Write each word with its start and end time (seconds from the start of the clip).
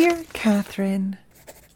Dear 0.00 0.24
Katherine, 0.32 1.18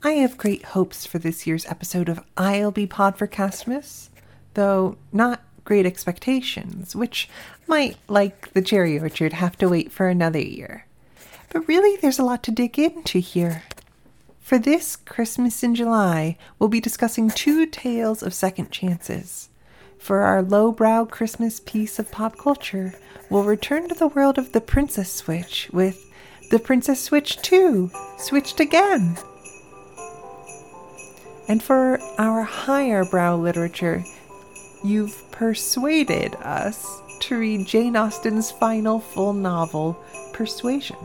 I 0.02 0.12
have 0.12 0.38
great 0.38 0.64
hopes 0.64 1.04
for 1.04 1.18
this 1.18 1.46
year's 1.46 1.66
episode 1.66 2.08
of 2.08 2.24
I'll 2.38 2.70
Be 2.70 2.86
Pod 2.86 3.18
for 3.18 3.26
Castmas, 3.26 4.08
though 4.54 4.96
not 5.12 5.42
great 5.64 5.84
expectations, 5.84 6.96
which 6.96 7.28
might, 7.66 7.98
like 8.08 8.50
the 8.54 8.62
cherry 8.62 8.98
orchard, 8.98 9.34
have 9.34 9.58
to 9.58 9.68
wait 9.68 9.92
for 9.92 10.08
another 10.08 10.38
year. 10.38 10.86
But 11.50 11.68
really, 11.68 11.98
there's 11.98 12.18
a 12.18 12.24
lot 12.24 12.42
to 12.44 12.50
dig 12.50 12.78
into 12.78 13.18
here. 13.18 13.64
For 14.40 14.58
this 14.58 14.96
Christmas 14.96 15.62
in 15.62 15.74
July, 15.74 16.38
we'll 16.58 16.70
be 16.70 16.80
discussing 16.80 17.28
two 17.28 17.66
tales 17.66 18.22
of 18.22 18.32
second 18.32 18.70
chances. 18.70 19.50
For 19.98 20.20
our 20.20 20.40
lowbrow 20.40 21.04
Christmas 21.04 21.60
piece 21.60 21.98
of 21.98 22.10
pop 22.10 22.38
culture, 22.38 22.94
we'll 23.28 23.44
return 23.44 23.86
to 23.90 23.94
the 23.94 24.08
world 24.08 24.38
of 24.38 24.52
the 24.52 24.62
Princess 24.62 25.12
Switch 25.12 25.68
with 25.74 26.10
The 26.50 26.58
Princess 26.58 27.00
Switch 27.00 27.38
2, 27.42 27.90
Switched 28.18 28.60
Again. 28.60 29.16
And 31.48 31.62
for 31.62 31.98
our 32.18 32.42
higher 32.42 33.04
brow 33.04 33.36
literature, 33.36 34.04
you've 34.84 35.30
persuaded 35.30 36.34
us 36.36 37.00
to 37.20 37.38
read 37.38 37.66
Jane 37.66 37.96
Austen's 37.96 38.50
final 38.50 39.00
full 39.00 39.32
novel, 39.32 39.96
Persuasion. 40.32 40.98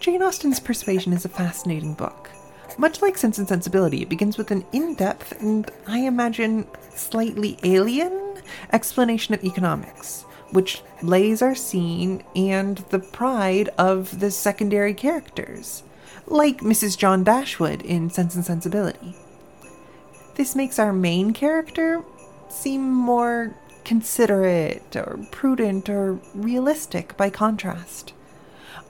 Jane 0.00 0.22
Austen's 0.22 0.60
Persuasion 0.60 1.12
is 1.12 1.24
a 1.24 1.30
fascinating 1.30 1.94
book. 1.94 2.30
Much 2.78 3.00
like 3.00 3.16
Sense 3.16 3.38
and 3.38 3.48
Sensibility, 3.48 4.02
it 4.02 4.10
begins 4.10 4.36
with 4.36 4.50
an 4.50 4.64
in 4.72 4.94
depth 4.94 5.40
and, 5.40 5.70
I 5.86 6.00
imagine, 6.00 6.66
slightly 6.94 7.58
alien 7.62 8.34
explanation 8.72 9.34
of 9.34 9.44
economics, 9.44 10.24
which 10.56 10.80
lays 11.02 11.42
our 11.42 11.54
scene 11.54 12.24
and 12.34 12.78
the 12.88 12.98
pride 12.98 13.68
of 13.76 14.20
the 14.20 14.30
secondary 14.30 14.94
characters, 14.94 15.82
like 16.26 16.62
Mrs. 16.62 16.96
John 16.96 17.22
Dashwood 17.22 17.82
in 17.82 18.08
Sense 18.08 18.34
and 18.34 18.42
Sensibility. 18.42 19.14
This 20.36 20.56
makes 20.56 20.78
our 20.78 20.94
main 20.94 21.34
character 21.34 22.02
seem 22.48 22.90
more 22.90 23.54
considerate 23.84 24.96
or 24.96 25.18
prudent 25.30 25.90
or 25.90 26.14
realistic 26.34 27.14
by 27.18 27.28
contrast. 27.28 28.14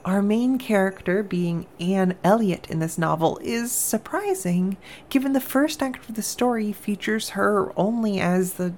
Our 0.07 0.21
main 0.21 0.57
character, 0.57 1.21
being 1.21 1.65
Anne 1.81 2.15
Elliot 2.23 2.67
in 2.69 2.79
this 2.79 2.97
novel, 2.97 3.41
is 3.43 3.73
surprising 3.73 4.77
given 5.09 5.33
the 5.33 5.41
first 5.41 5.83
act 5.83 6.07
of 6.07 6.15
the 6.15 6.21
story 6.21 6.71
features 6.71 7.31
her 7.31 7.77
only 7.77 8.17
as 8.21 8.53
the 8.53 8.73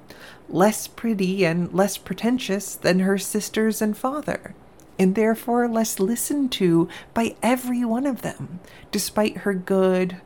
less 0.50 0.88
pretty 0.88 1.46
and 1.46 1.72
less 1.72 2.00
pretentious 2.00 2.74
than 2.74 3.02
her 3.02 3.20
sisters 3.20 3.80
and 3.80 3.96
father, 3.96 4.56
and 4.98 5.14
therefore 5.14 5.68
less 5.68 6.00
listened 6.00 6.52
to 6.54 6.90
by 7.14 7.36
every 7.44 7.86
one 7.86 8.08
of 8.08 8.24
them, 8.24 8.60
despite 8.92 9.38
her 9.38 9.54
good, 9.54 10.20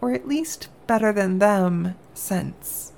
or 0.00 0.12
at 0.12 0.26
least 0.26 0.70
better 0.88 1.12
than 1.12 1.38
them, 1.38 1.94
sense. 2.14 2.94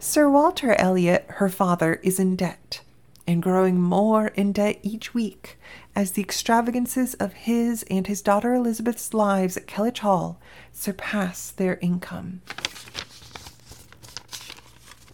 Sir 0.00 0.28
Walter 0.28 0.74
Elliot, 0.80 1.26
her 1.28 1.48
father, 1.48 2.00
is 2.02 2.18
in 2.18 2.34
debt, 2.34 2.80
and 3.26 3.42
growing 3.42 3.80
more 3.80 4.28
in 4.28 4.52
debt 4.52 4.78
each 4.82 5.12
week 5.12 5.58
as 5.94 6.12
the 6.12 6.22
extravagances 6.22 7.14
of 7.14 7.32
his 7.32 7.82
and 7.90 8.06
his 8.06 8.22
daughter 8.22 8.54
Elizabeth's 8.54 9.12
lives 9.12 9.56
at 9.56 9.66
Kellynch 9.66 9.98
Hall 9.98 10.38
surpass 10.72 11.50
their 11.50 11.78
income. 11.78 12.42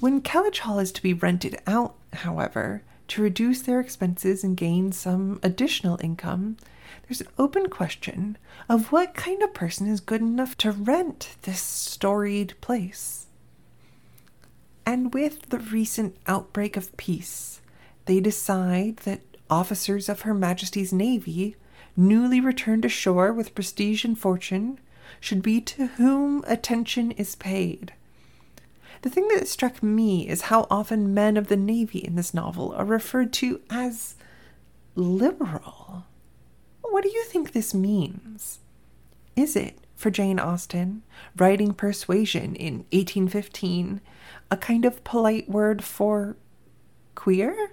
When 0.01 0.21
Kellynch 0.21 0.59
Hall 0.59 0.79
is 0.79 0.93
to 0.93 1.03
be 1.03 1.15
rented 1.15 1.61
out, 1.67 1.95
however, 2.13 2.83
to 3.09 3.23
reduce 3.23 3.63
their 3.63 3.79
expenses 3.79 4.43
and 4.43 4.57
gain 4.57 4.91
some 4.91 5.39
additional 5.43 5.99
income, 6.03 6.57
there's 7.03 7.21
an 7.21 7.29
open 7.39 7.69
question 7.69 8.37
of 8.69 8.91
what 8.91 9.15
kind 9.15 9.43
of 9.43 9.55
person 9.55 9.87
is 9.87 10.01
good 10.01 10.21
enough 10.21 10.57
to 10.59 10.73
rent 10.73 11.37
this 11.43 11.61
storied 11.61 12.55
place. 12.61 13.27
And 14.85 15.15
with 15.15 15.51
the 15.51 15.59
recent 15.59 16.17
outbreak 16.27 16.77
of 16.77 16.97
peace, 16.97 17.61
they 18.07 18.20
decide 18.20 18.98
that 18.98 19.20
officers 19.48 20.08
of 20.08 20.23
Her 20.23 20.35
Majesty's 20.35 20.92
Navy, 20.92 21.57
newly 21.96 22.40
returned 22.40 22.85
ashore 22.85 23.33
with 23.33 23.55
prestige 23.55 24.05
and 24.05 24.18
fortune, 24.18 24.79
should 25.20 25.42
be 25.42 25.61
to 25.61 25.86
whom 25.86 26.42
attention 26.46 27.12
is 27.12 27.36
paid. 27.36 27.92
The 29.02 29.11
thing 29.11 29.29
that 29.29 29.48
struck 29.48 29.83
me 29.83 30.29
is 30.29 30.42
how 30.42 30.67
often 30.70 31.12
men 31.12 31.36
of 31.36 31.48
the 31.48 31.57
Navy 31.57 31.98
in 31.98 32.14
this 32.14 32.33
novel 32.33 32.73
are 32.73 32.85
referred 32.85 33.33
to 33.35 33.61
as 33.68 34.14
liberal. 34.95 36.05
What 36.83 37.02
do 37.02 37.11
you 37.11 37.24
think 37.24 37.52
this 37.52 37.74
means? 37.74 38.61
Is 39.35 39.57
it, 39.57 39.79
for 39.96 40.11
Jane 40.11 40.39
Austen, 40.39 41.02
writing 41.36 41.73
Persuasion 41.73 42.55
in 42.55 42.85
1815, 42.91 44.01
a 44.51 44.57
kind 44.57 44.85
of 44.85 45.02
polite 45.05 45.48
word 45.48 45.83
for 45.83 46.36
queer? 47.14 47.73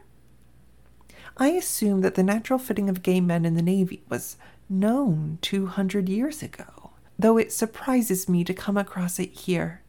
I 1.42 1.50
assume 1.52 2.02
that 2.02 2.16
the 2.16 2.24
natural 2.24 2.60
fitting 2.60 2.90
of 2.90 3.02
gay 3.02 3.22
men 3.22 3.46
in 3.46 3.54
the 3.54 3.62
Navy 3.62 4.04
was 4.10 4.36
known 4.68 5.38
200 5.42 6.10
years 6.10 6.44
ago, 6.44 6.92
though 7.18 7.38
it 7.38 7.54
surprises 7.54 8.28
me 8.28 8.44
to 8.44 8.54
come 8.54 8.76
across 8.76 9.20
it 9.20 9.32
here. 9.32 9.82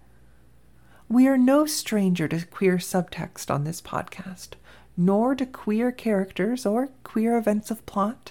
We 1.09 1.27
are 1.27 1.37
no 1.37 1.67
stranger 1.67 2.29
to 2.29 2.47
queer 2.47 2.77
subtext 2.77 3.53
on 3.53 3.65
this 3.65 3.83
podcast, 3.83 4.51
nor 4.97 5.35
to 5.35 5.45
queer 5.45 5.91
characters 5.91 6.65
or 6.65 6.91
queer 7.03 7.37
events 7.37 7.73
of 7.73 7.85
plot. 7.85 8.31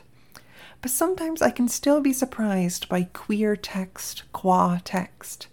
But 0.82 0.92
sometimes 0.92 1.42
I 1.42 1.50
can 1.50 1.68
still 1.68 2.00
be 2.00 2.14
surprised 2.14 2.88
by 2.88 3.10
queer 3.12 3.58
text 3.58 4.24
qua 4.32 4.80
text. 4.86 5.48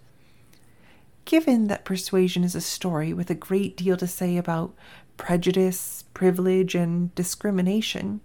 Given 1.25 1.67
that 1.67 1.83
Persuasion 1.83 2.45
is 2.45 2.55
a 2.55 2.61
story 2.61 3.11
with 3.11 3.29
a 3.29 3.35
great 3.35 3.75
deal 3.75 3.97
to 3.97 4.07
say 4.07 4.37
about 4.37 4.73
prejudice, 5.17 6.05
privilege, 6.13 6.75
and 6.75 7.13
discrimination, 7.15 8.21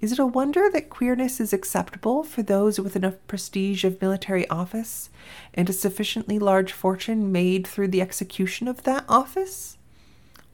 is 0.00 0.12
it 0.12 0.18
a 0.18 0.26
wonder 0.26 0.70
that 0.70 0.88
queerness 0.88 1.40
is 1.40 1.52
acceptable 1.52 2.22
for 2.22 2.42
those 2.42 2.80
with 2.80 2.96
enough 2.96 3.16
prestige 3.26 3.84
of 3.84 4.00
military 4.00 4.48
office 4.48 5.10
and 5.52 5.68
a 5.68 5.74
sufficiently 5.74 6.38
large 6.38 6.72
fortune 6.72 7.30
made 7.30 7.66
through 7.66 7.88
the 7.88 8.00
execution 8.00 8.66
of 8.66 8.84
that 8.84 9.04
office? 9.08 9.76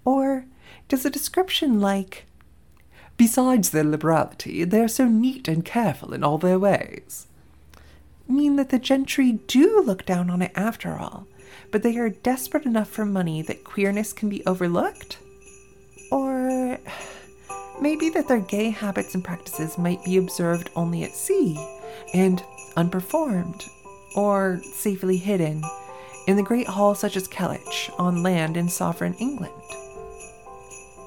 Or 0.05 0.47
does 0.89 1.05
a 1.05 1.11
description 1.11 1.81
like, 1.81 2.27
Besides 3.17 3.71
their 3.71 3.85
liberality, 3.85 4.65
they 4.65 4.81
are 4.81 4.89
so 4.89 5.07
neat 5.07 5.49
and 5.49 5.65
careful 5.65 6.13
in 6.13 6.23
all 6.23 6.39
their 6.39 6.59
ways, 6.59 7.27
mean 8.29 8.57
that 8.57 8.71
the 8.71 8.79
gentry 8.79 9.33
do 9.47 9.81
look 9.81 10.05
down 10.05 10.29
on 10.29 10.43
it 10.43 10.53
after 10.55 10.99
all, 10.99 11.27
but 11.71 11.83
they 11.83 11.97
are 11.97 12.11
desperate 12.11 12.67
enough 12.67 12.89
for 12.89 13.07
money 13.07 13.43
that 13.43 13.65
queerness 13.65 14.13
can 14.13 14.29
be 14.29 14.45
overlooked? 14.45 15.19
Maybe 17.81 18.09
that 18.11 18.27
their 18.27 18.41
gay 18.41 18.71
habits 18.71 19.15
and 19.15 19.23
practices 19.23 19.77
might 19.77 20.03
be 20.05 20.17
observed 20.17 20.71
only 20.75 21.05
at 21.05 21.15
sea 21.15 21.57
and 22.15 22.43
unperformed 22.77 23.69
or 24.15 24.61
safely 24.75 25.19
hidden 25.19 25.63
in 26.27 26.37
the 26.37 26.43
great 26.43 26.67
hall 26.67 26.95
such 26.95 27.17
as 27.17 27.29
Kellynch 27.29 27.91
on 27.99 28.23
land 28.23 28.57
in 28.57 28.69
sovereign 28.69 29.15
England. 29.15 29.53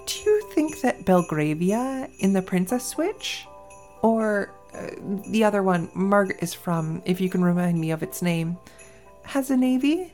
Do 0.05 0.19
you 0.25 0.41
think 0.53 0.81
that 0.81 1.05
Belgravia 1.05 2.09
in 2.19 2.33
the 2.33 2.41
Princess 2.41 2.85
Switch, 2.85 3.45
or 4.01 4.51
uh, 4.73 4.87
the 5.27 5.43
other 5.43 5.61
one 5.63 5.89
Margaret 5.93 6.41
is 6.41 6.53
from, 6.53 7.01
if 7.05 7.19
you 7.19 7.29
can 7.29 7.43
remind 7.43 7.79
me 7.79 7.91
of 7.91 8.03
its 8.03 8.21
name, 8.21 8.57
has 9.23 9.51
a 9.51 9.57
navy? 9.57 10.13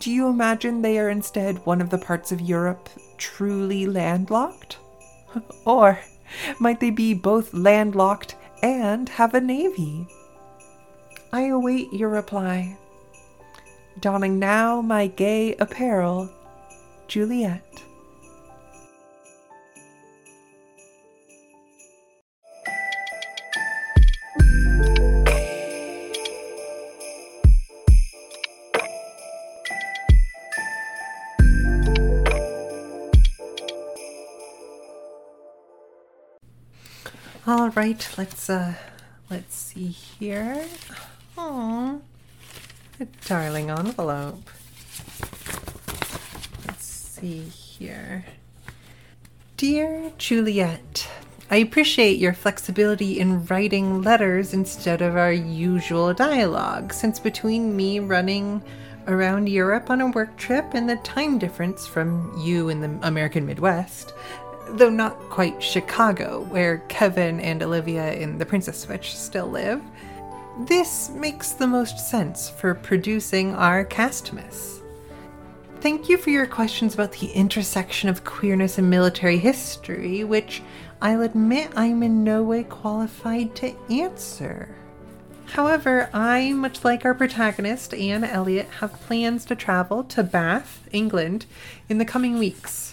Do 0.00 0.10
you 0.10 0.28
imagine 0.28 0.82
they 0.82 0.98
are 0.98 1.08
instead 1.08 1.64
one 1.64 1.80
of 1.80 1.90
the 1.90 1.98
parts 1.98 2.32
of 2.32 2.40
Europe 2.40 2.88
truly 3.16 3.86
landlocked? 3.86 4.78
or 5.64 6.00
might 6.58 6.80
they 6.80 6.90
be 6.90 7.14
both 7.14 7.52
landlocked 7.54 8.34
and 8.62 9.08
have 9.08 9.34
a 9.34 9.40
navy? 9.40 10.06
I 11.32 11.46
await 11.46 11.92
your 11.92 12.08
reply. 12.08 12.76
Donning 14.00 14.38
now 14.38 14.80
my 14.80 15.08
gay 15.08 15.54
apparel, 15.56 16.30
Juliet. 17.08 17.64
Right, 37.78 38.08
let's 38.18 38.50
uh 38.50 38.74
let's 39.30 39.54
see 39.54 39.86
here. 39.86 40.66
Oh, 41.36 42.00
a 42.98 43.04
darling 43.24 43.70
envelope. 43.70 44.50
Let's 46.66 46.84
see 46.84 47.42
here. 47.42 48.24
Dear 49.56 50.10
Juliet, 50.18 51.08
I 51.52 51.58
appreciate 51.58 52.18
your 52.18 52.32
flexibility 52.32 53.20
in 53.20 53.44
writing 53.46 54.02
letters 54.02 54.52
instead 54.52 55.00
of 55.00 55.16
our 55.16 55.32
usual 55.32 56.12
dialogue, 56.12 56.92
since 56.92 57.20
between 57.20 57.76
me 57.76 58.00
running 58.00 58.60
around 59.06 59.48
Europe 59.48 59.88
on 59.88 60.00
a 60.00 60.10
work 60.10 60.36
trip 60.36 60.74
and 60.74 60.90
the 60.90 60.96
time 60.96 61.38
difference 61.38 61.86
from 61.86 62.36
you 62.40 62.70
in 62.70 62.80
the 62.80 62.98
American 63.06 63.46
Midwest, 63.46 64.14
though 64.72 64.90
not 64.90 65.18
quite 65.30 65.62
Chicago, 65.62 66.42
where 66.50 66.78
Kevin 66.88 67.40
and 67.40 67.62
Olivia 67.62 68.12
in 68.14 68.38
The 68.38 68.46
Princess 68.46 68.80
Switch 68.80 69.16
still 69.16 69.46
live, 69.46 69.82
this 70.66 71.10
makes 71.10 71.52
the 71.52 71.66
most 71.66 71.98
sense 72.10 72.50
for 72.50 72.74
producing 72.74 73.54
our 73.54 73.84
Castmas. 73.84 74.80
Thank 75.80 76.08
you 76.08 76.18
for 76.18 76.30
your 76.30 76.46
questions 76.46 76.94
about 76.94 77.12
the 77.12 77.28
intersection 77.28 78.08
of 78.08 78.24
queerness 78.24 78.78
and 78.78 78.90
military 78.90 79.38
history, 79.38 80.24
which 80.24 80.62
I'll 81.00 81.22
admit 81.22 81.70
I'm 81.76 82.02
in 82.02 82.24
no 82.24 82.42
way 82.42 82.64
qualified 82.64 83.54
to 83.56 83.76
answer. 83.88 84.74
However, 85.52 86.10
I, 86.12 86.52
much 86.52 86.84
like 86.84 87.04
our 87.04 87.14
protagonist, 87.14 87.94
Anne 87.94 88.24
Elliot, 88.24 88.68
have 88.80 89.00
plans 89.02 89.44
to 89.46 89.54
travel 89.54 90.02
to 90.04 90.22
Bath, 90.24 90.88
England, 90.90 91.46
in 91.88 91.98
the 91.98 92.04
coming 92.04 92.38
weeks. 92.38 92.87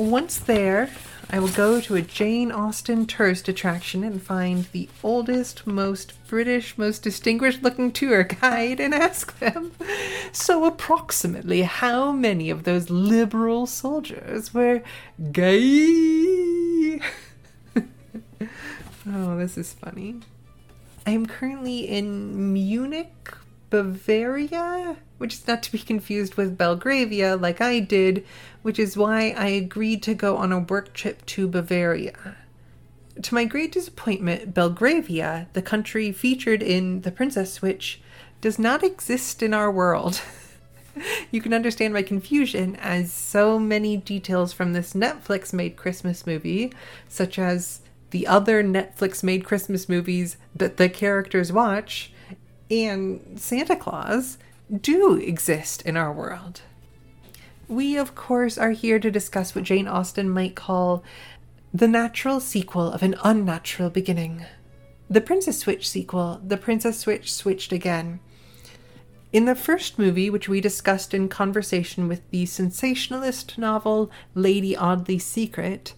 Once 0.00 0.38
there, 0.38 0.88
I 1.28 1.38
will 1.40 1.48
go 1.48 1.78
to 1.78 1.94
a 1.94 2.00
Jane 2.00 2.50
Austen 2.50 3.04
tourist 3.04 3.48
attraction 3.48 4.02
and 4.02 4.22
find 4.22 4.64
the 4.72 4.88
oldest, 5.02 5.66
most 5.66 6.14
British, 6.26 6.78
most 6.78 7.02
distinguished 7.02 7.62
looking 7.62 7.92
tour 7.92 8.24
guide 8.24 8.80
and 8.80 8.94
ask 8.94 9.38
them, 9.40 9.72
so 10.32 10.64
approximately 10.64 11.62
how 11.62 12.12
many 12.12 12.48
of 12.48 12.64
those 12.64 12.88
liberal 12.88 13.66
soldiers 13.66 14.54
were 14.54 14.82
gay? 15.32 16.98
oh, 19.06 19.36
this 19.36 19.58
is 19.58 19.74
funny. 19.74 20.20
I 21.06 21.10
am 21.10 21.26
currently 21.26 21.80
in 21.80 22.54
Munich, 22.54 23.34
Bavaria, 23.68 24.96
which 25.20 25.34
is 25.34 25.46
not 25.46 25.62
to 25.62 25.70
be 25.70 25.78
confused 25.78 26.36
with 26.36 26.56
Belgravia 26.56 27.36
like 27.36 27.60
I 27.60 27.78
did, 27.78 28.24
which 28.62 28.78
is 28.78 28.96
why 28.96 29.34
I 29.36 29.48
agreed 29.48 30.02
to 30.04 30.14
go 30.14 30.38
on 30.38 30.50
a 30.50 30.60
work 30.60 30.94
trip 30.94 31.26
to 31.26 31.46
Bavaria. 31.46 32.38
To 33.20 33.34
my 33.34 33.44
great 33.44 33.70
disappointment, 33.70 34.54
Belgravia, 34.54 35.48
the 35.52 35.60
country 35.60 36.10
featured 36.10 36.62
in 36.62 37.02
The 37.02 37.10
Princess 37.10 37.52
Switch, 37.52 38.00
does 38.40 38.58
not 38.58 38.82
exist 38.82 39.42
in 39.42 39.52
our 39.52 39.70
world. 39.70 40.22
you 41.30 41.42
can 41.42 41.52
understand 41.52 41.92
my 41.92 42.02
confusion 42.02 42.76
as 42.76 43.12
so 43.12 43.58
many 43.58 43.98
details 43.98 44.54
from 44.54 44.72
this 44.72 44.94
Netflix 44.94 45.52
made 45.52 45.76
Christmas 45.76 46.26
movie, 46.26 46.72
such 47.10 47.38
as 47.38 47.82
the 48.08 48.26
other 48.26 48.64
Netflix 48.64 49.22
made 49.22 49.44
Christmas 49.44 49.86
movies 49.86 50.38
that 50.56 50.78
the 50.78 50.88
characters 50.88 51.52
watch 51.52 52.10
and 52.70 53.38
Santa 53.38 53.76
Claus 53.76 54.38
do 54.78 55.16
exist 55.16 55.82
in 55.82 55.96
our 55.96 56.12
world. 56.12 56.62
We, 57.68 57.96
of 57.96 58.14
course, 58.14 58.58
are 58.58 58.72
here 58.72 58.98
to 58.98 59.10
discuss 59.10 59.54
what 59.54 59.64
Jane 59.64 59.88
Austen 59.88 60.28
might 60.28 60.54
call 60.54 61.04
the 61.72 61.88
natural 61.88 62.40
sequel 62.40 62.90
of 62.92 63.02
an 63.02 63.14
unnatural 63.22 63.90
beginning. 63.90 64.44
The 65.08 65.20
Princess 65.20 65.58
Switch 65.58 65.88
sequel, 65.88 66.40
The 66.44 66.56
Princess 66.56 66.98
Switch 66.98 67.32
Switched 67.32 67.72
Again. 67.72 68.20
In 69.32 69.44
the 69.44 69.54
first 69.54 69.98
movie, 69.98 70.30
which 70.30 70.48
we 70.48 70.60
discussed 70.60 71.14
in 71.14 71.28
conversation 71.28 72.08
with 72.08 72.28
the 72.30 72.46
sensationalist 72.46 73.56
novel 73.56 74.10
Lady 74.34 74.76
Audley's 74.76 75.24
Secret, 75.24 75.94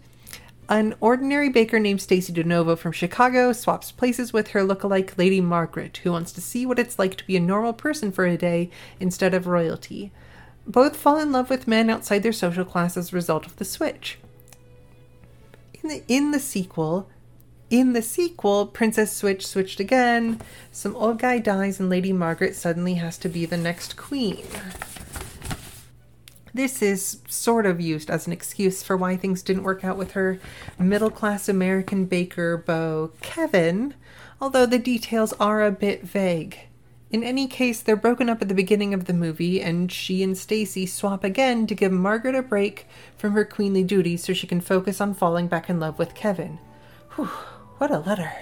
an 0.79 0.95
ordinary 1.01 1.49
baker 1.49 1.79
named 1.79 2.01
Stacy 2.01 2.33
DeNovo 2.33 2.79
from 2.79 2.93
Chicago 2.93 3.53
swaps 3.53 3.93
places 3.93 4.33
with 4.33 4.49
her 4.49 4.61
lookalike 4.61 5.19
Lady 5.19 5.41
Margaret, 5.41 5.99
who 5.99 6.13
wants 6.13 6.33
to 6.33 6.41
see 6.41 6.65
what 6.65 6.79
it's 6.79 6.99
like 6.99 7.17
to 7.17 7.27
be 7.27 7.37
a 7.37 7.41
normal 7.41 7.73
person 7.73 8.11
for 8.11 8.25
a 8.25 8.39
day 8.39 8.71
instead 8.99 9.35
of 9.35 9.47
royalty. 9.47 10.13
Both 10.67 10.97
fall 10.97 11.19
in 11.19 11.33
love 11.33 11.51
with 11.51 11.69
men 11.69 11.91
outside 11.91 12.23
their 12.23 12.33
social 12.33 12.65
class 12.65 12.97
as 12.97 13.13
a 13.13 13.17
result 13.17 13.45
of 13.47 13.57
the 13.57 13.65
switch. 13.65 14.19
In 15.83 15.89
the, 15.89 16.03
in 16.09 16.31
the 16.31 16.41
sequel, 16.41 17.09
in 17.69 17.93
the 17.93 18.03
sequel, 18.03 18.67
Princess 18.67 19.15
Switch 19.15 19.47
switched 19.47 19.81
again. 19.81 20.41
Some 20.71 20.95
old 20.95 21.19
guy 21.19 21.39
dies, 21.39 21.81
and 21.81 21.91
Lady 21.91 22.13
Margaret 22.13 22.55
suddenly 22.55 22.95
has 22.95 23.19
to 23.19 23.29
be 23.29 23.47
the 23.47 23.57
next 23.57 23.97
queen. 23.97 24.45
This 26.55 26.83
is 26.83 27.23
sort 27.29 27.65
of 27.65 27.81
used 27.81 28.11
as 28.11 28.27
an 28.27 28.33
excuse 28.33 28.83
for 28.83 28.97
why 28.97 29.17
things 29.17 29.43
didn't 29.43 29.63
work 29.63 29.85
out 29.85 29.97
with 29.97 30.13
her 30.13 30.39
middle 30.79 31.11
class 31.11 31.49
American 31.49 32.05
baker 32.05 32.59
beau, 32.59 33.13
Kevin, 33.23 33.95
although 34.41 34.67
the 34.67 34.79
details 34.79 35.33
are 35.35 35.63
a 35.63 35.71
bit 35.71 36.03
vague. 36.03 36.59
In 37.11 37.23
any 37.23 37.47
case, 37.47 37.81
they're 37.81 37.97
broken 37.97 38.29
up 38.29 38.43
at 38.43 38.49
the 38.49 38.55
beginning 38.55 38.93
of 38.93 39.05
the 39.05 39.13
movie, 39.13 39.61
and 39.63 39.93
she 39.93 40.23
and 40.23 40.37
Stacy 40.37 40.87
swap 40.87 41.25
again 41.25 41.67
to 41.67 41.75
give 41.75 41.93
Margaret 41.93 42.35
a 42.35 42.43
break 42.43 42.87
from 43.17 43.33
her 43.33 43.45
queenly 43.45 43.85
duties 43.85 44.25
so 44.25 44.33
she 44.33 44.47
can 44.47 44.61
focus 44.61 45.01
on 45.01 45.15
falling 45.15 45.47
back 45.47 45.71
in 45.71 45.79
love 45.79 45.99
with 45.99 46.15
Kevin. 46.15 46.59
Whew, 47.17 47.27
what 47.79 47.91
a 47.91 47.99
letter. 47.99 48.33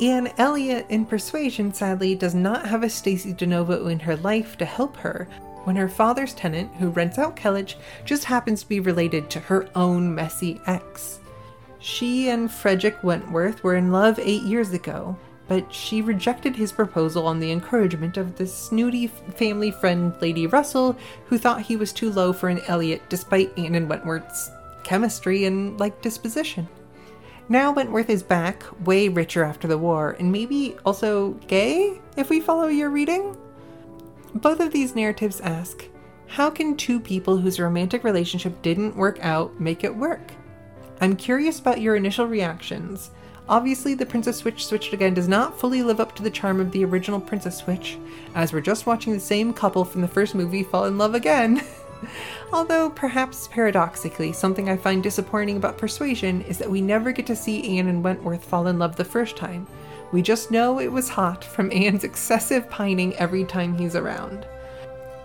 Anne 0.00 0.32
Elliot 0.38 0.86
in 0.88 1.06
Persuasion 1.06 1.72
sadly 1.74 2.14
does 2.14 2.34
not 2.34 2.68
have 2.68 2.82
a 2.82 2.90
Stacy 2.90 3.34
DeNovo 3.34 3.90
in 3.90 4.00
her 4.00 4.16
life 4.16 4.56
to 4.58 4.64
help 4.64 4.96
her, 4.98 5.28
when 5.68 5.76
her 5.76 5.86
father's 5.86 6.32
tenant, 6.32 6.74
who 6.76 6.88
rents 6.88 7.18
out 7.18 7.36
Kellynch, 7.36 7.74
just 8.06 8.24
happens 8.24 8.62
to 8.62 8.68
be 8.70 8.80
related 8.80 9.28
to 9.28 9.38
her 9.38 9.68
own 9.74 10.14
messy 10.14 10.58
ex. 10.66 11.20
She 11.78 12.30
and 12.30 12.50
Frederick 12.50 13.04
Wentworth 13.04 13.62
were 13.62 13.76
in 13.76 13.92
love 13.92 14.18
eight 14.18 14.44
years 14.44 14.72
ago, 14.72 15.14
but 15.46 15.70
she 15.70 16.00
rejected 16.00 16.56
his 16.56 16.72
proposal 16.72 17.26
on 17.26 17.38
the 17.38 17.52
encouragement 17.52 18.16
of 18.16 18.36
the 18.36 18.46
snooty 18.46 19.08
family 19.08 19.70
friend 19.70 20.14
Lady 20.22 20.46
Russell, 20.46 20.96
who 21.26 21.36
thought 21.36 21.60
he 21.60 21.76
was 21.76 21.92
too 21.92 22.10
low 22.10 22.32
for 22.32 22.48
an 22.48 22.62
Elliot 22.66 23.02
despite 23.10 23.52
Anne 23.58 23.74
and 23.74 23.90
Wentworth's 23.90 24.50
chemistry 24.84 25.44
and 25.44 25.78
like 25.78 26.00
disposition. 26.00 26.66
Now 27.50 27.72
Wentworth 27.72 28.08
is 28.08 28.22
back, 28.22 28.64
way 28.86 29.10
richer 29.10 29.44
after 29.44 29.68
the 29.68 29.76
war, 29.76 30.16
and 30.18 30.32
maybe 30.32 30.78
also 30.86 31.32
gay, 31.46 32.00
if 32.16 32.30
we 32.30 32.40
follow 32.40 32.68
your 32.68 32.88
reading? 32.88 33.36
Both 34.34 34.60
of 34.60 34.72
these 34.72 34.94
narratives 34.94 35.40
ask 35.40 35.84
how 36.26 36.50
can 36.50 36.76
two 36.76 37.00
people 37.00 37.38
whose 37.38 37.58
romantic 37.58 38.04
relationship 38.04 38.60
didn't 38.60 38.96
work 38.96 39.18
out 39.24 39.58
make 39.58 39.82
it 39.82 39.96
work? 39.96 40.32
I'm 41.00 41.16
curious 41.16 41.58
about 41.58 41.80
your 41.80 41.96
initial 41.96 42.26
reactions. 42.26 43.10
Obviously, 43.48 43.94
the 43.94 44.04
Princess 44.04 44.36
Switch 44.36 44.66
Switched 44.66 44.92
Again 44.92 45.14
does 45.14 45.26
not 45.26 45.58
fully 45.58 45.82
live 45.82 46.00
up 46.00 46.14
to 46.16 46.22
the 46.22 46.30
charm 46.30 46.60
of 46.60 46.70
the 46.70 46.84
original 46.84 47.18
Princess 47.18 47.56
Switch, 47.56 47.96
as 48.34 48.52
we're 48.52 48.60
just 48.60 48.84
watching 48.84 49.14
the 49.14 49.20
same 49.20 49.54
couple 49.54 49.86
from 49.86 50.02
the 50.02 50.08
first 50.08 50.34
movie 50.34 50.62
fall 50.62 50.84
in 50.84 50.98
love 50.98 51.14
again. 51.14 51.62
Although, 52.52 52.90
perhaps 52.90 53.48
paradoxically, 53.48 54.32
something 54.32 54.68
I 54.68 54.76
find 54.76 55.02
disappointing 55.02 55.56
about 55.56 55.78
Persuasion 55.78 56.42
is 56.42 56.58
that 56.58 56.70
we 56.70 56.82
never 56.82 57.10
get 57.10 57.26
to 57.26 57.36
see 57.36 57.78
Anne 57.78 57.88
and 57.88 58.04
Wentworth 58.04 58.44
fall 58.44 58.66
in 58.66 58.78
love 58.78 58.96
the 58.96 59.04
first 59.04 59.36
time, 59.36 59.66
we 60.10 60.22
just 60.22 60.50
know 60.50 60.80
it 60.80 60.90
was 60.90 61.10
hot 61.10 61.44
from 61.44 61.70
Anne's 61.70 62.04
excessive 62.04 62.70
pining 62.70 63.14
every 63.16 63.44
time 63.44 63.76
he's 63.76 63.94
around. 63.94 64.46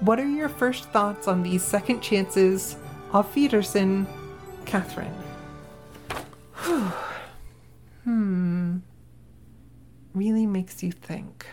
What 0.02 0.20
are 0.20 0.28
your 0.28 0.50
first 0.50 0.90
thoughts 0.90 1.28
on 1.28 1.42
these 1.44 1.64
second 1.64 2.02
chances 2.02 2.76
of 3.14 3.34
Wiedersehen, 3.34 4.06
Katherine? 4.66 5.16
hmm. 8.04 8.78
Really 10.14 10.46
makes 10.46 10.84
you 10.84 10.92
think. 10.92 11.48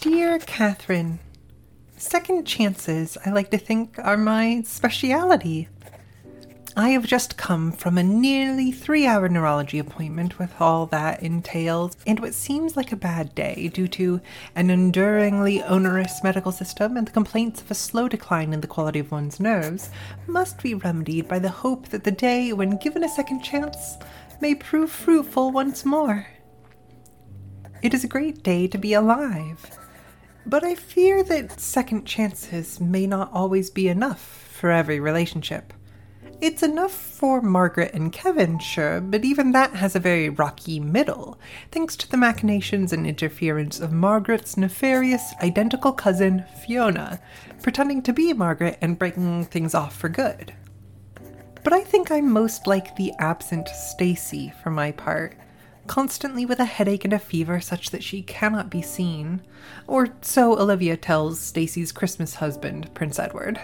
Dear 0.00 0.38
Katherine, 0.38 1.18
second 1.98 2.46
chances, 2.46 3.18
I 3.26 3.32
like 3.32 3.50
to 3.50 3.58
think, 3.58 3.98
are 3.98 4.16
my 4.16 4.62
speciality. 4.64 5.68
I 6.74 6.88
have 6.90 7.04
just 7.04 7.36
come 7.36 7.70
from 7.70 7.98
a 7.98 8.02
nearly 8.02 8.72
three 8.72 9.06
hour 9.06 9.28
neurology 9.28 9.78
appointment 9.78 10.38
with 10.38 10.58
all 10.58 10.86
that 10.86 11.22
entails, 11.22 11.98
and 12.06 12.18
what 12.18 12.32
seems 12.32 12.78
like 12.78 12.92
a 12.92 12.96
bad 12.96 13.34
day 13.34 13.68
due 13.74 13.88
to 13.88 14.22
an 14.54 14.70
enduringly 14.70 15.62
onerous 15.64 16.24
medical 16.24 16.50
system 16.50 16.96
and 16.96 17.06
the 17.06 17.12
complaints 17.12 17.60
of 17.60 17.70
a 17.70 17.74
slow 17.74 18.08
decline 18.08 18.54
in 18.54 18.62
the 18.62 18.66
quality 18.66 19.00
of 19.00 19.12
one's 19.12 19.38
nerves 19.38 19.90
must 20.26 20.62
be 20.62 20.72
remedied 20.72 21.28
by 21.28 21.38
the 21.38 21.50
hope 21.50 21.90
that 21.90 22.04
the 22.04 22.10
day, 22.10 22.54
when 22.54 22.78
given 22.78 23.04
a 23.04 23.08
second 23.10 23.42
chance, 23.42 23.98
may 24.40 24.54
prove 24.54 24.90
fruitful 24.90 25.50
once 25.50 25.84
more. 25.84 26.26
It 27.82 27.92
is 27.92 28.02
a 28.02 28.08
great 28.08 28.42
day 28.42 28.66
to 28.66 28.78
be 28.78 28.94
alive. 28.94 29.76
But 30.50 30.64
I 30.64 30.74
fear 30.74 31.22
that 31.22 31.60
second 31.60 32.06
chances 32.06 32.80
may 32.80 33.06
not 33.06 33.30
always 33.32 33.70
be 33.70 33.86
enough 33.86 34.20
for 34.20 34.72
every 34.72 34.98
relationship. 34.98 35.72
It's 36.40 36.64
enough 36.64 36.90
for 36.90 37.40
Margaret 37.40 37.94
and 37.94 38.12
Kevin, 38.12 38.58
sure, 38.58 39.00
but 39.00 39.24
even 39.24 39.52
that 39.52 39.74
has 39.74 39.94
a 39.94 40.00
very 40.00 40.28
rocky 40.28 40.80
middle, 40.80 41.38
thanks 41.70 41.94
to 41.98 42.10
the 42.10 42.16
machinations 42.16 42.92
and 42.92 43.06
interference 43.06 43.78
of 43.78 43.92
Margaret's 43.92 44.56
nefarious 44.56 45.32
identical 45.40 45.92
cousin, 45.92 46.44
Fiona, 46.66 47.20
pretending 47.62 48.02
to 48.02 48.12
be 48.12 48.32
Margaret 48.32 48.76
and 48.80 48.98
breaking 48.98 49.44
things 49.44 49.72
off 49.72 49.94
for 49.94 50.08
good. 50.08 50.52
But 51.62 51.72
I 51.72 51.84
think 51.84 52.10
I'm 52.10 52.28
most 52.28 52.66
like 52.66 52.96
the 52.96 53.12
absent 53.20 53.68
Stacy 53.68 54.52
for 54.64 54.70
my 54.70 54.90
part, 54.90 55.36
constantly 55.90 56.46
with 56.46 56.60
a 56.60 56.64
headache 56.64 57.04
and 57.04 57.12
a 57.12 57.18
fever 57.18 57.60
such 57.60 57.90
that 57.90 58.04
she 58.04 58.22
cannot 58.22 58.70
be 58.70 58.80
seen, 58.80 59.42
or 59.88 60.06
so 60.20 60.56
Olivia 60.56 60.96
tells 60.96 61.40
Stacy's 61.40 61.90
Christmas 61.90 62.36
husband, 62.36 62.94
Prince 62.94 63.18
Edward. 63.18 63.60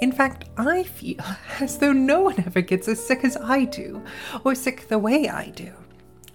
In 0.00 0.10
fact, 0.10 0.46
I 0.56 0.82
feel 0.82 1.22
as 1.60 1.78
though 1.78 1.92
no 1.92 2.20
one 2.20 2.40
ever 2.44 2.60
gets 2.60 2.88
as 2.88 3.06
sick 3.06 3.22
as 3.22 3.36
I 3.36 3.64
do, 3.64 4.02
or 4.42 4.56
sick 4.56 4.88
the 4.88 4.98
way 4.98 5.28
I 5.28 5.50
do. 5.50 5.72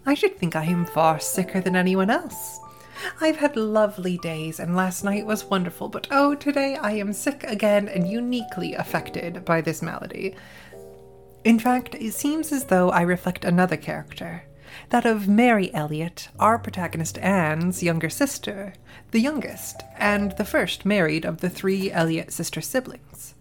I 0.05 0.13
should 0.13 0.37
think 0.37 0.55
I 0.55 0.63
am 0.63 0.85
far 0.85 1.19
sicker 1.19 1.59
than 1.59 1.75
anyone 1.75 2.09
else. 2.09 2.57
I've 3.19 3.35
had 3.35 3.57
lovely 3.57 4.17
days, 4.19 4.61
and 4.61 4.77
last 4.77 5.03
night 5.03 5.25
was 5.25 5.43
wonderful, 5.43 5.89
but 5.89 6.07
oh, 6.09 6.35
today 6.35 6.77
I 6.77 6.91
am 6.91 7.11
sick 7.11 7.43
again 7.43 7.89
and 7.89 8.09
uniquely 8.09 8.75
affected 8.75 9.43
by 9.43 9.59
this 9.59 9.81
malady. 9.81 10.35
In 11.43 11.59
fact, 11.59 11.95
it 11.95 12.13
seems 12.13 12.53
as 12.53 12.63
though 12.63 12.91
I 12.91 13.01
reflect 13.01 13.43
another 13.43 13.75
character 13.75 14.43
that 14.89 15.05
of 15.05 15.27
Mary 15.27 15.73
Elliot, 15.73 16.29
our 16.39 16.57
protagonist 16.57 17.17
Anne's 17.19 17.83
younger 17.83 18.09
sister, 18.09 18.73
the 19.11 19.19
youngest, 19.19 19.83
and 19.97 20.31
the 20.37 20.45
first 20.45 20.85
married 20.85 21.25
of 21.25 21.41
the 21.41 21.49
three 21.49 21.91
Elliot 21.91 22.31
sister 22.31 22.61
siblings. 22.61 23.33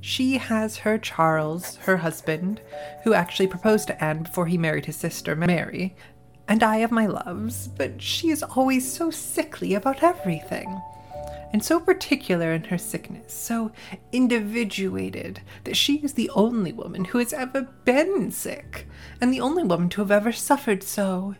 She 0.00 0.38
has 0.38 0.78
her 0.78 0.98
Charles, 0.98 1.76
her 1.82 1.98
husband, 1.98 2.60
who 3.04 3.12
actually 3.12 3.46
proposed 3.46 3.88
to 3.88 4.02
Anne 4.04 4.22
before 4.22 4.46
he 4.46 4.56
married 4.56 4.86
his 4.86 4.96
sister 4.96 5.36
Mary, 5.36 5.94
and 6.48 6.62
I 6.62 6.78
have 6.78 6.90
my 6.90 7.06
loves, 7.06 7.68
but 7.68 8.02
she 8.02 8.30
is 8.30 8.42
always 8.42 8.90
so 8.90 9.10
sickly 9.10 9.74
about 9.74 10.02
everything, 10.02 10.80
and 11.52 11.64
so 11.64 11.80
particular 11.80 12.52
in 12.52 12.64
her 12.64 12.78
sickness, 12.78 13.32
so 13.32 13.72
individuated 14.12 15.40
that 15.64 15.76
she 15.76 15.96
is 15.98 16.14
the 16.14 16.30
only 16.30 16.72
woman 16.72 17.06
who 17.06 17.18
has 17.18 17.32
ever 17.32 17.62
been 17.84 18.30
sick, 18.30 18.86
and 19.20 19.32
the 19.32 19.40
only 19.40 19.62
woman 19.62 19.88
to 19.90 20.00
have 20.00 20.10
ever 20.10 20.32
suffered 20.32 20.82
so. 20.82 21.34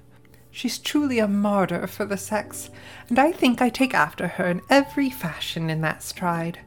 She's 0.50 0.78
truly 0.78 1.20
a 1.20 1.28
martyr 1.28 1.86
for 1.86 2.04
the 2.04 2.16
sex, 2.16 2.70
and 3.08 3.18
I 3.18 3.30
think 3.30 3.62
I 3.62 3.68
take 3.68 3.94
after 3.94 4.26
her 4.26 4.48
in 4.48 4.62
every 4.68 5.08
fashion 5.08 5.70
in 5.70 5.80
that 5.82 6.02
stride. 6.02 6.58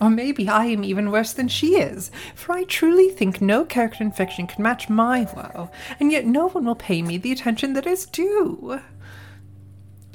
Or 0.00 0.10
maybe 0.10 0.48
I 0.48 0.66
am 0.66 0.84
even 0.84 1.10
worse 1.10 1.32
than 1.32 1.48
she 1.48 1.76
is, 1.76 2.10
for 2.34 2.52
I 2.52 2.64
truly 2.64 3.10
think 3.10 3.40
no 3.40 3.64
character 3.64 4.04
in 4.04 4.12
fiction 4.12 4.46
can 4.46 4.62
match 4.62 4.88
my 4.88 5.22
woe, 5.34 5.70
and 5.98 6.12
yet 6.12 6.24
no 6.24 6.48
one 6.48 6.64
will 6.64 6.76
pay 6.76 7.02
me 7.02 7.18
the 7.18 7.32
attention 7.32 7.72
that 7.72 7.86
is 7.86 8.06
due. 8.06 8.80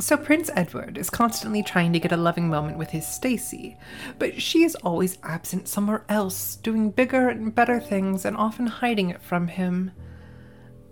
So 0.04 0.18
Prince 0.18 0.50
Edward 0.54 0.98
is 0.98 1.10
constantly 1.10 1.64
trying 1.64 1.94
to 1.94 2.00
get 2.00 2.12
a 2.12 2.18
loving 2.18 2.50
moment 2.50 2.78
with 2.78 2.90
his 2.90 3.08
Stacy, 3.08 3.78
but 4.20 4.42
she 4.42 4.66
is 4.66 4.76
always 4.84 5.18
absent 5.24 5.70
somewhere 5.70 6.04
else, 6.10 6.58
doing 6.58 6.92
bigger 6.92 7.30
and 7.30 7.56
better 7.56 7.80
things 7.80 8.26
and 8.26 8.36
often 8.36 8.68
hiding 8.68 9.10
it 9.12 9.22
from 9.22 9.48
him. 9.48 9.92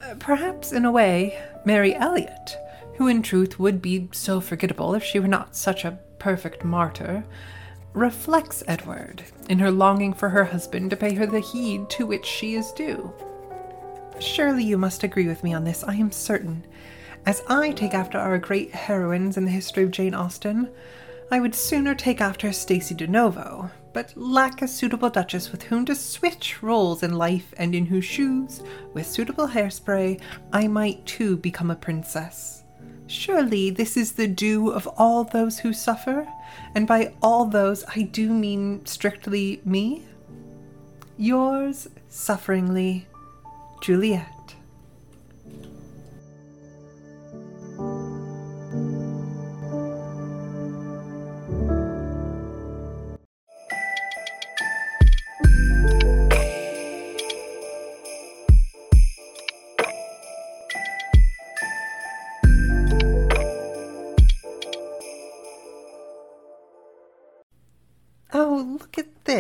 Uh, 0.02 0.16
perhaps, 0.18 0.72
in 0.72 0.86
a 0.86 0.92
way, 0.94 1.38
Mary 1.66 1.94
Elliot, 1.94 2.56
who 2.96 3.10
in 3.10 3.22
truth 3.22 3.60
would 3.60 3.82
be 3.82 4.08
so 4.14 4.40
forgettable 4.40 4.96
if 4.96 5.04
she 5.04 5.20
were 5.20 5.28
not 5.28 5.58
such 5.58 5.84
a 5.84 6.00
perfect 6.18 6.64
martyr, 6.64 7.26
reflects 7.92 8.64
Edward 8.66 9.26
in 9.50 9.60
her 9.60 9.72
longing 9.72 10.14
for 10.14 10.30
her 10.30 10.46
husband 10.46 10.90
to 10.90 10.96
pay 10.96 11.16
her 11.16 11.26
the 11.26 11.42
heed 11.42 11.90
to 11.90 12.06
which 12.06 12.26
she 12.26 12.56
is 12.56 12.72
due. 12.72 13.14
Surely 14.22 14.64
you 14.64 14.78
must 14.78 15.04
agree 15.04 15.28
with 15.28 15.44
me 15.44 15.54
on 15.54 15.66
this, 15.66 15.84
I 15.84 15.96
am 15.96 16.14
certain. 16.14 16.66
As 17.24 17.44
I 17.48 17.72
take 17.72 17.94
after 17.94 18.18
our 18.18 18.40
great 18.40 18.72
heroines 18.72 19.38
in 19.38 19.46
the 19.46 19.52
history 19.52 19.84
of 19.84 19.92
Jane 19.92 20.16
Austen, 20.16 20.68
I 21.30 21.40
would 21.40 21.54
sooner 21.54 21.94
take 21.94 22.20
after 22.20 22.52
Stacy 22.52 22.96
de 22.96 23.06
Novo, 23.06 23.70
but 23.94 24.12
lack 24.18 24.62
a 24.62 24.68
suitable 24.68 25.12
duchess 25.12 25.52
with 25.52 25.64
whom 25.64 25.86
to 25.86 25.94
switch 25.94 26.64
roles 26.64 27.04
in 27.04 27.14
life 27.14 27.54
and 27.58 27.76
in 27.76 27.86
whose 27.86 28.06
shoes, 28.06 28.62
with 28.94 29.06
suitable 29.06 29.48
hairspray, 29.48 30.20
I 30.52 30.68
might 30.68 31.06
too 31.06 31.38
become 31.38 31.70
a 31.70 31.76
princess. 31.76 32.64
Surely 33.06 33.70
this 33.70 33.98
is 33.98 34.14
the 34.14 34.28
due 34.28 34.72
of 34.72 34.88
all 34.98 35.24
those 35.24 35.60
who 35.60 35.74
suffer, 35.74 36.28
and 36.74 36.88
by 36.88 37.14
all 37.22 37.46
those 37.46 37.84
I 37.96 38.02
do 38.02 38.34
mean 38.34 38.84
strictly 38.88 39.62
me. 39.64 40.06
Yours 41.18 41.88
sufferingly, 42.10 43.08
Juliet. 43.82 44.41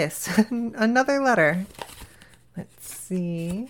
This. 0.02 0.28
Another 0.50 1.20
letter. 1.20 1.66
Let's 2.58 2.92
see. 2.92 3.70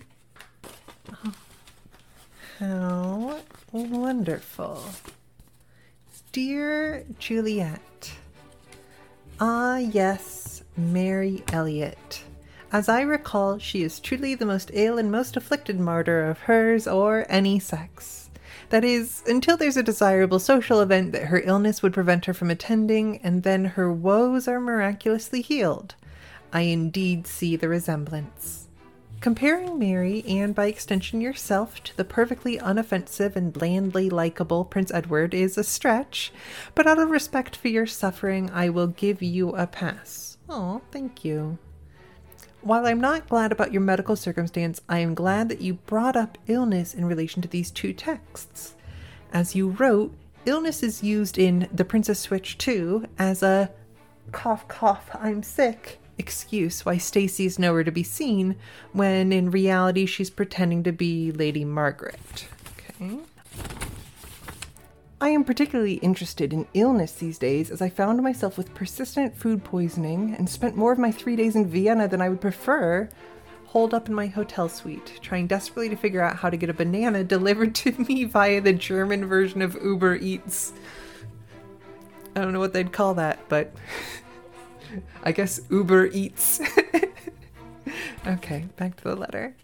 How 2.59 3.39
wonderful. 3.73 4.81
Dear 6.31 7.03
Juliet. 7.19 8.13
Ah, 9.41 9.77
yes, 9.77 10.63
Mary 10.77 11.43
Elliot. 11.51 12.23
As 12.71 12.87
I 12.87 13.01
recall, 13.01 13.57
she 13.57 13.83
is 13.83 13.99
truly 13.99 14.33
the 14.35 14.45
most 14.45 14.71
ill 14.73 14.97
and 14.97 15.11
most 15.11 15.35
afflicted 15.35 15.81
martyr 15.81 16.29
of 16.29 16.39
hers 16.39 16.87
or 16.87 17.25
any 17.27 17.59
sex. 17.59 18.29
That 18.69 18.85
is, 18.85 19.21
until 19.27 19.57
there's 19.57 19.75
a 19.75 19.83
desirable 19.83 20.39
social 20.39 20.79
event 20.79 21.11
that 21.11 21.25
her 21.25 21.41
illness 21.41 21.83
would 21.83 21.93
prevent 21.93 22.23
her 22.25 22.33
from 22.33 22.49
attending, 22.49 23.17
and 23.17 23.43
then 23.43 23.65
her 23.65 23.91
woes 23.91 24.47
are 24.47 24.61
miraculously 24.61 25.41
healed. 25.41 25.95
I 26.53 26.61
indeed 26.61 27.27
see 27.27 27.55
the 27.55 27.69
resemblance. 27.69 28.67
Comparing 29.21 29.77
Mary, 29.77 30.23
and 30.27 30.55
by 30.55 30.65
extension 30.65 31.21
yourself, 31.21 31.83
to 31.83 31.95
the 31.95 32.03
perfectly 32.03 32.57
unoffensive 32.57 33.35
and 33.35 33.53
blandly 33.53 34.09
likable 34.09 34.65
Prince 34.65 34.91
Edward 34.91 35.35
is 35.35 35.59
a 35.59 35.63
stretch, 35.63 36.33
but 36.73 36.87
out 36.87 36.97
of 36.97 37.11
respect 37.11 37.55
for 37.55 37.67
your 37.67 37.85
suffering, 37.85 38.49
I 38.49 38.69
will 38.69 38.87
give 38.87 39.21
you 39.21 39.49
a 39.49 39.67
pass. 39.67 40.39
Oh, 40.49 40.81
thank 40.91 41.23
you. 41.23 41.59
While 42.61 42.87
I'm 42.87 42.99
not 42.99 43.29
glad 43.29 43.51
about 43.51 43.71
your 43.71 43.81
medical 43.83 44.15
circumstance, 44.15 44.81
I 44.89 44.99
am 44.99 45.13
glad 45.13 45.49
that 45.49 45.61
you 45.61 45.75
brought 45.75 46.15
up 46.15 46.39
illness 46.47 46.95
in 46.95 47.05
relation 47.05 47.43
to 47.43 47.47
these 47.47 47.69
two 47.69 47.93
texts. 47.93 48.73
As 49.31 49.55
you 49.55 49.69
wrote, 49.69 50.15
illness 50.45 50.81
is 50.81 51.03
used 51.03 51.37
in 51.37 51.69
The 51.71 51.85
Princess 51.85 52.19
Switch 52.19 52.57
2 52.57 53.05
as 53.19 53.43
a 53.43 53.71
cough, 54.31 54.67
cough, 54.67 55.11
I'm 55.13 55.43
sick 55.43 56.00
excuse 56.21 56.85
why 56.85 56.97
Stacy 56.97 57.45
is 57.45 57.59
nowhere 57.59 57.83
to 57.83 57.91
be 57.91 58.03
seen, 58.03 58.55
when 58.93 59.33
in 59.33 59.51
reality 59.51 60.05
she's 60.05 60.29
pretending 60.29 60.83
to 60.83 60.91
be 60.91 61.31
Lady 61.31 61.65
Margaret. 61.65 62.47
Okay. 62.77 63.17
I 65.19 65.29
am 65.29 65.43
particularly 65.43 65.95
interested 65.95 66.53
in 66.53 66.67
illness 66.73 67.11
these 67.11 67.37
days 67.37 67.69
as 67.69 67.81
I 67.81 67.89
found 67.89 68.23
myself 68.23 68.57
with 68.57 68.73
persistent 68.73 69.35
food 69.35 69.63
poisoning 69.63 70.35
and 70.35 70.49
spent 70.49 70.75
more 70.75 70.91
of 70.91 70.97
my 70.97 71.11
three 71.11 71.35
days 71.35 71.55
in 71.55 71.67
Vienna 71.67 72.07
than 72.07 72.21
I 72.21 72.29
would 72.29 72.41
prefer, 72.41 73.07
holed 73.65 73.93
up 73.93 74.07
in 74.07 74.15
my 74.15 74.27
hotel 74.27 74.67
suite, 74.67 75.19
trying 75.21 75.47
desperately 75.47 75.89
to 75.89 75.95
figure 75.95 76.21
out 76.21 76.37
how 76.37 76.49
to 76.49 76.57
get 76.57 76.69
a 76.69 76.73
banana 76.73 77.23
delivered 77.35 77.75
to 77.75 77.91
me 77.91 78.23
via 78.23 78.61
the 78.61 78.73
German 78.73 79.25
version 79.25 79.61
of 79.61 79.77
Uber 79.83 80.15
Eats. 80.15 80.73
I 82.35 82.41
don't 82.41 82.53
know 82.53 82.59
what 82.59 82.73
they'd 82.73 82.91
call 82.91 83.13
that, 83.15 83.47
but 83.49 83.73
I 85.23 85.31
guess 85.31 85.61
Uber 85.69 86.07
Eats. 86.07 86.61
okay, 88.27 88.65
back 88.77 88.95
to 88.97 89.03
the 89.03 89.15
letter 89.15 89.55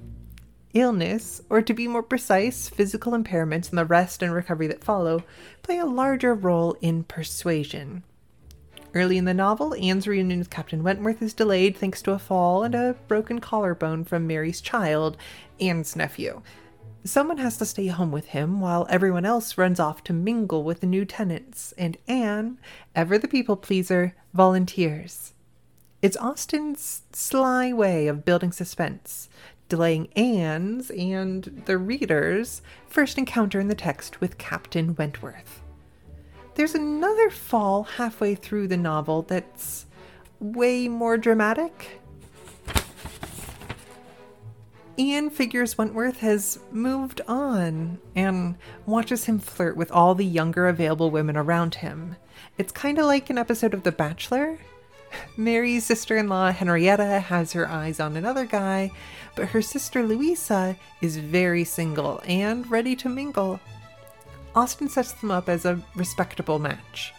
illness, 0.73 1.41
or 1.49 1.61
to 1.61 1.73
be 1.73 1.87
more 1.87 2.03
precise, 2.03 2.69
physical 2.69 3.13
impairments 3.13 3.69
and 3.69 3.77
the 3.77 3.85
rest 3.85 4.21
and 4.21 4.33
recovery 4.33 4.67
that 4.67 4.83
follow, 4.83 5.23
play 5.63 5.77
a 5.77 5.85
larger 5.85 6.33
role 6.33 6.77
in 6.81 7.03
persuasion. 7.03 8.03
Early 8.93 9.17
in 9.17 9.25
the 9.25 9.33
novel, 9.33 9.75
Anne's 9.75 10.07
reunion 10.07 10.39
with 10.39 10.49
Captain 10.49 10.83
Wentworth 10.83 11.21
is 11.21 11.33
delayed 11.33 11.77
thanks 11.77 12.01
to 12.03 12.13
a 12.13 12.19
fall 12.19 12.63
and 12.63 12.73
a 12.73 12.95
broken 13.07 13.39
collarbone 13.39 14.03
from 14.05 14.27
Mary's 14.27 14.61
child, 14.61 15.17
Anne's 15.59 15.95
nephew. 15.95 16.41
Someone 17.03 17.37
has 17.37 17.57
to 17.57 17.65
stay 17.65 17.87
home 17.87 18.11
with 18.11 18.27
him 18.27 18.59
while 18.59 18.85
everyone 18.89 19.25
else 19.25 19.57
runs 19.57 19.79
off 19.79 20.03
to 20.03 20.13
mingle 20.13 20.63
with 20.63 20.81
the 20.81 20.87
new 20.87 21.05
tenants, 21.05 21.73
and 21.77 21.97
Anne, 22.07 22.57
ever 22.95 23.17
the 23.17 23.27
people 23.27 23.55
pleaser, 23.55 24.13
volunteers. 24.33 25.33
It's 26.01 26.17
Austen's 26.17 27.03
sly 27.13 27.71
way 27.71 28.07
of 28.07 28.25
building 28.25 28.51
suspense, 28.51 29.29
delaying 29.69 30.09
Anne's 30.15 30.89
and 30.91 31.63
the 31.65 31.77
reader's 31.77 32.61
first 32.87 33.17
encounter 33.17 33.59
in 33.59 33.67
the 33.67 33.75
text 33.75 34.19
with 34.19 34.37
Captain 34.37 34.95
Wentworth. 34.95 35.61
There's 36.55 36.75
another 36.75 37.29
fall 37.29 37.83
halfway 37.83 38.35
through 38.35 38.67
the 38.67 38.77
novel 38.77 39.21
that's 39.21 39.85
way 40.39 40.87
more 40.87 41.17
dramatic. 41.17 42.01
Anne 44.97 45.29
figures 45.29 45.77
Wentworth 45.77 46.21
has 46.21 46.57
moved 46.71 47.21
on 47.27 47.99
and 48.15 48.55
watches 48.87 49.25
him 49.25 49.37
flirt 49.37 49.77
with 49.77 49.91
all 49.91 50.15
the 50.15 50.25
younger 50.25 50.67
available 50.67 51.11
women 51.11 51.37
around 51.37 51.75
him. 51.75 52.15
It's 52.57 52.71
kind 52.71 52.97
of 52.97 53.05
like 53.05 53.29
an 53.29 53.37
episode 53.37 53.75
of 53.75 53.83
The 53.83 53.91
Bachelor. 53.91 54.57
Mary's 55.37 55.85
sister 55.85 56.17
in 56.17 56.27
law, 56.27 56.51
Henrietta, 56.51 57.19
has 57.19 57.53
her 57.53 57.69
eyes 57.69 57.99
on 57.99 58.17
another 58.17 58.45
guy, 58.45 58.91
but 59.35 59.49
her 59.49 59.61
sister 59.61 60.03
Louisa 60.03 60.75
is 61.01 61.17
very 61.17 61.63
single 61.63 62.19
and 62.25 62.69
ready 62.69 62.95
to 62.95 63.07
mingle. 63.07 63.59
Austen 64.55 64.89
sets 64.89 65.13
them 65.13 65.29
up 65.29 65.47
as 65.47 65.65
a 65.65 65.79
respectable 65.95 66.57
match. 66.57 67.13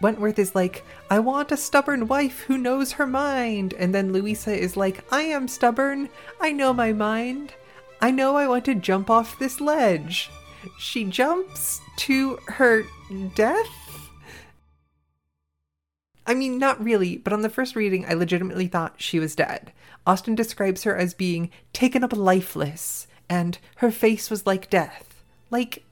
Wentworth 0.00 0.38
is 0.38 0.54
like, 0.54 0.84
I 1.10 1.18
want 1.18 1.52
a 1.52 1.56
stubborn 1.56 2.06
wife 2.06 2.40
who 2.40 2.56
knows 2.56 2.92
her 2.92 3.06
mind. 3.06 3.74
And 3.74 3.94
then 3.94 4.12
Louisa 4.12 4.58
is 4.58 4.76
like, 4.76 5.04
I 5.12 5.22
am 5.22 5.46
stubborn. 5.46 6.08
I 6.40 6.52
know 6.52 6.72
my 6.72 6.92
mind. 6.92 7.54
I 8.00 8.10
know 8.10 8.36
I 8.36 8.48
want 8.48 8.64
to 8.64 8.74
jump 8.74 9.10
off 9.10 9.38
this 9.38 9.60
ledge. 9.60 10.30
She 10.78 11.04
jumps 11.04 11.80
to 11.98 12.38
her 12.48 12.84
death? 13.34 13.68
I 16.26 16.34
mean, 16.34 16.58
not 16.58 16.82
really, 16.82 17.18
but 17.18 17.32
on 17.32 17.42
the 17.42 17.48
first 17.48 17.74
reading, 17.74 18.06
I 18.06 18.14
legitimately 18.14 18.68
thought 18.68 19.00
she 19.02 19.18
was 19.18 19.34
dead. 19.34 19.72
Austen 20.06 20.34
describes 20.34 20.84
her 20.84 20.96
as 20.96 21.12
being 21.12 21.50
taken 21.72 22.04
up 22.04 22.12
lifeless, 22.14 23.06
and 23.28 23.58
her 23.76 23.90
face 23.90 24.30
was 24.30 24.46
like 24.46 24.70
death. 24.70 25.24
Like, 25.50 25.84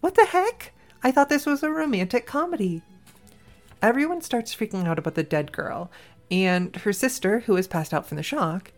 what 0.00 0.14
the 0.14 0.26
heck? 0.26 0.72
I 1.02 1.10
thought 1.10 1.28
this 1.28 1.46
was 1.46 1.62
a 1.62 1.70
romantic 1.70 2.26
comedy. 2.26 2.82
Everyone 3.82 4.22
starts 4.22 4.54
freaking 4.54 4.86
out 4.86 4.98
about 4.98 5.14
the 5.14 5.22
dead 5.22 5.52
girl, 5.52 5.90
and 6.30 6.74
her 6.76 6.92
sister, 6.92 7.40
who 7.40 7.56
has 7.56 7.68
passed 7.68 7.92
out 7.92 8.06
from 8.06 8.16
the 8.16 8.22
shock, 8.22 8.72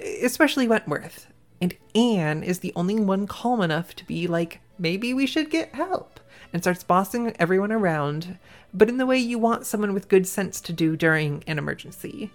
especially 0.00 0.68
Wentworth. 0.68 1.26
And 1.60 1.74
Anne 1.94 2.42
is 2.42 2.60
the 2.60 2.72
only 2.76 2.96
one 2.96 3.26
calm 3.26 3.60
enough 3.60 3.94
to 3.96 4.04
be 4.04 4.26
like, 4.26 4.60
maybe 4.78 5.12
we 5.12 5.26
should 5.26 5.50
get 5.50 5.74
help, 5.74 6.20
and 6.52 6.62
starts 6.62 6.84
bossing 6.84 7.34
everyone 7.38 7.72
around, 7.72 8.38
but 8.72 8.88
in 8.88 8.98
the 8.98 9.06
way 9.06 9.18
you 9.18 9.38
want 9.38 9.66
someone 9.66 9.92
with 9.92 10.08
good 10.08 10.26
sense 10.26 10.60
to 10.62 10.72
do 10.72 10.96
during 10.96 11.42
an 11.46 11.58
emergency. 11.58 12.30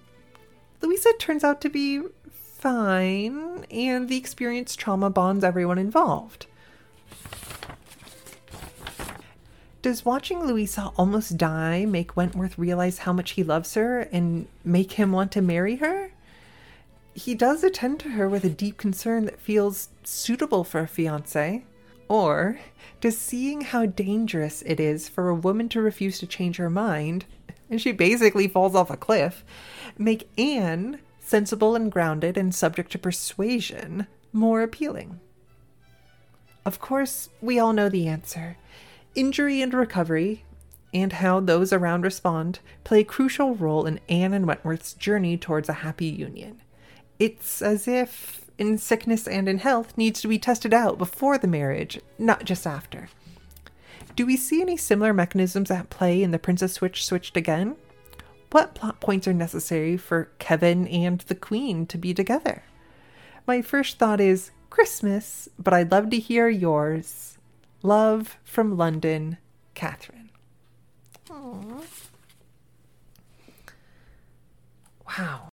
Louisa 0.81 1.11
turns 1.19 1.43
out 1.43 1.61
to 1.61 1.69
be 1.69 2.01
fine, 2.31 3.65
and 3.71 4.09
the 4.09 4.17
experience 4.17 4.75
trauma 4.75 5.09
bonds 5.09 5.43
everyone 5.43 5.77
involved. 5.77 6.47
Does 9.81 10.03
watching 10.03 10.45
Louisa 10.45 10.91
almost 10.97 11.37
die 11.37 11.85
make 11.85 12.17
Wentworth 12.17 12.57
realize 12.57 12.99
how 12.99 13.13
much 13.13 13.31
he 13.31 13.43
loves 13.43 13.75
her 13.75 14.01
and 14.11 14.47
make 14.65 14.93
him 14.93 15.13
want 15.13 15.31
to 15.31 15.41
marry 15.41 15.77
her? 15.77 16.11
He 17.13 17.33
does 17.33 17.63
attend 17.63 18.01
to 18.01 18.09
her 18.09 18.27
with 18.27 18.43
a 18.43 18.49
deep 18.49 18.77
concern 18.77 19.23
that 19.25 19.39
feels 19.39 19.87
suitable 20.03 20.65
for 20.65 20.81
a 20.81 20.87
fiance. 20.87 21.63
Or 22.09 22.59
does 22.99 23.17
seeing 23.17 23.61
how 23.61 23.85
dangerous 23.85 24.63
it 24.63 24.81
is 24.81 25.07
for 25.07 25.29
a 25.29 25.35
woman 25.35 25.69
to 25.69 25.81
refuse 25.81 26.19
to 26.19 26.27
change 26.27 26.57
her 26.57 26.69
mind, 26.69 27.23
and 27.69 27.81
she 27.81 27.93
basically 27.93 28.49
falls 28.49 28.75
off 28.75 28.89
a 28.89 28.97
cliff, 28.97 29.45
make 29.97 30.29
Anne, 30.37 30.99
sensible 31.21 31.75
and 31.75 31.89
grounded 31.89 32.35
and 32.35 32.53
subject 32.53 32.91
to 32.91 32.99
persuasion, 32.99 34.07
more 34.33 34.61
appealing? 34.61 35.21
Of 36.65 36.79
course, 36.79 37.29
we 37.41 37.59
all 37.59 37.71
know 37.71 37.87
the 37.87 38.07
answer 38.07 38.57
injury 39.15 39.61
and 39.61 39.73
recovery, 39.73 40.43
and 40.93 41.13
how 41.13 41.39
those 41.39 41.71
around 41.71 42.03
respond 42.03 42.59
play 42.83 43.01
a 43.01 43.05
crucial 43.05 43.55
role 43.55 43.85
in 43.85 43.99
Anne 44.09 44.33
and 44.33 44.47
Wentworth's 44.47 44.93
journey 44.93 45.37
towards 45.37 45.69
a 45.69 45.73
happy 45.73 46.07
union. 46.07 46.61
It's 47.19 47.61
as 47.61 47.87
if 47.87 48.45
in 48.57 48.77
sickness 48.77 49.27
and 49.27 49.47
in 49.47 49.59
health 49.59 49.97
needs 49.97 50.21
to 50.21 50.27
be 50.27 50.39
tested 50.39 50.73
out 50.73 50.97
before 50.97 51.37
the 51.37 51.47
marriage, 51.47 51.99
not 52.17 52.43
just 52.43 52.67
after. 52.67 53.09
Do 54.15 54.25
we 54.25 54.35
see 54.35 54.61
any 54.61 54.75
similar 54.75 55.13
mechanisms 55.13 55.71
at 55.71 55.89
play 55.89 56.21
in 56.21 56.31
The 56.31 56.39
Princess 56.39 56.73
Switch 56.73 57.05
Switched 57.05 57.37
Again? 57.37 57.77
What 58.51 58.75
plot 58.75 58.99
points 58.99 59.27
are 59.27 59.33
necessary 59.33 59.95
for 59.95 60.31
Kevin 60.39 60.87
and 60.87 61.21
the 61.21 61.35
Queen 61.35 61.85
to 61.85 61.97
be 61.97 62.13
together? 62.13 62.63
My 63.47 63.61
first 63.61 63.97
thought 63.97 64.19
is 64.19 64.51
Christmas, 64.69 65.47
but 65.57 65.73
I'd 65.73 65.91
love 65.91 66.09
to 66.09 66.19
hear 66.19 66.49
yours. 66.49 67.37
Love 67.81 68.37
from 68.43 68.75
London, 68.75 69.37
Katherine. 69.73 70.29
Aww. 71.29 71.81
Wow. 75.07 75.49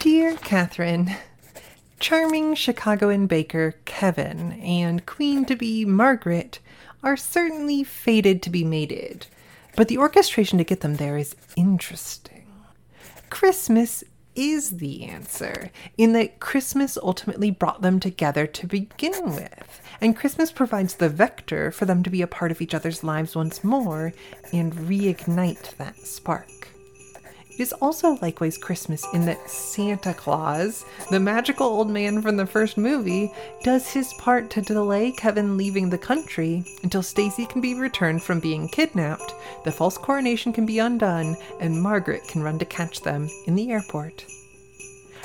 Dear 0.00 0.34
Katherine, 0.38 1.14
charming 2.00 2.56
Chicagoan 2.56 3.28
baker 3.28 3.76
Kevin 4.02 4.54
and 4.54 5.06
queen 5.06 5.44
to 5.44 5.54
be 5.54 5.84
Margaret 5.84 6.58
are 7.04 7.16
certainly 7.16 7.84
fated 7.84 8.42
to 8.42 8.50
be 8.50 8.64
mated, 8.64 9.28
but 9.76 9.86
the 9.86 9.96
orchestration 9.96 10.58
to 10.58 10.64
get 10.64 10.80
them 10.80 10.96
there 10.96 11.16
is 11.16 11.36
interesting. 11.54 12.44
Christmas 13.30 14.02
is 14.34 14.78
the 14.78 15.04
answer, 15.04 15.70
in 15.96 16.14
that 16.14 16.40
Christmas 16.40 16.98
ultimately 17.00 17.52
brought 17.52 17.82
them 17.82 18.00
together 18.00 18.44
to 18.44 18.66
begin 18.66 19.36
with, 19.36 19.80
and 20.00 20.16
Christmas 20.16 20.50
provides 20.50 20.94
the 20.94 21.08
vector 21.08 21.70
for 21.70 21.84
them 21.84 22.02
to 22.02 22.10
be 22.10 22.22
a 22.22 22.26
part 22.26 22.50
of 22.50 22.60
each 22.60 22.74
other's 22.74 23.04
lives 23.04 23.36
once 23.36 23.62
more 23.62 24.12
and 24.52 24.74
reignite 24.74 25.76
that 25.76 25.96
spark. 25.98 26.71
It 27.54 27.60
is 27.60 27.74
also 27.74 28.18
likewise 28.22 28.56
Christmas 28.56 29.04
in 29.12 29.26
that 29.26 29.50
Santa 29.50 30.14
Claus, 30.14 30.86
the 31.10 31.20
magical 31.20 31.66
old 31.66 31.90
man 31.90 32.22
from 32.22 32.36
the 32.36 32.46
first 32.46 32.78
movie, 32.78 33.30
does 33.62 33.92
his 33.92 34.14
part 34.14 34.48
to 34.50 34.62
delay 34.62 35.12
Kevin 35.12 35.58
leaving 35.58 35.90
the 35.90 35.98
country 35.98 36.64
until 36.82 37.02
Stacy 37.02 37.44
can 37.44 37.60
be 37.60 37.74
returned 37.74 38.22
from 38.22 38.40
being 38.40 38.68
kidnapped, 38.68 39.34
the 39.64 39.72
false 39.72 39.98
coronation 39.98 40.52
can 40.52 40.64
be 40.64 40.78
undone, 40.78 41.36
and 41.60 41.82
Margaret 41.82 42.26
can 42.26 42.42
run 42.42 42.58
to 42.58 42.64
catch 42.64 43.02
them 43.02 43.28
in 43.46 43.54
the 43.54 43.70
airport. 43.70 44.24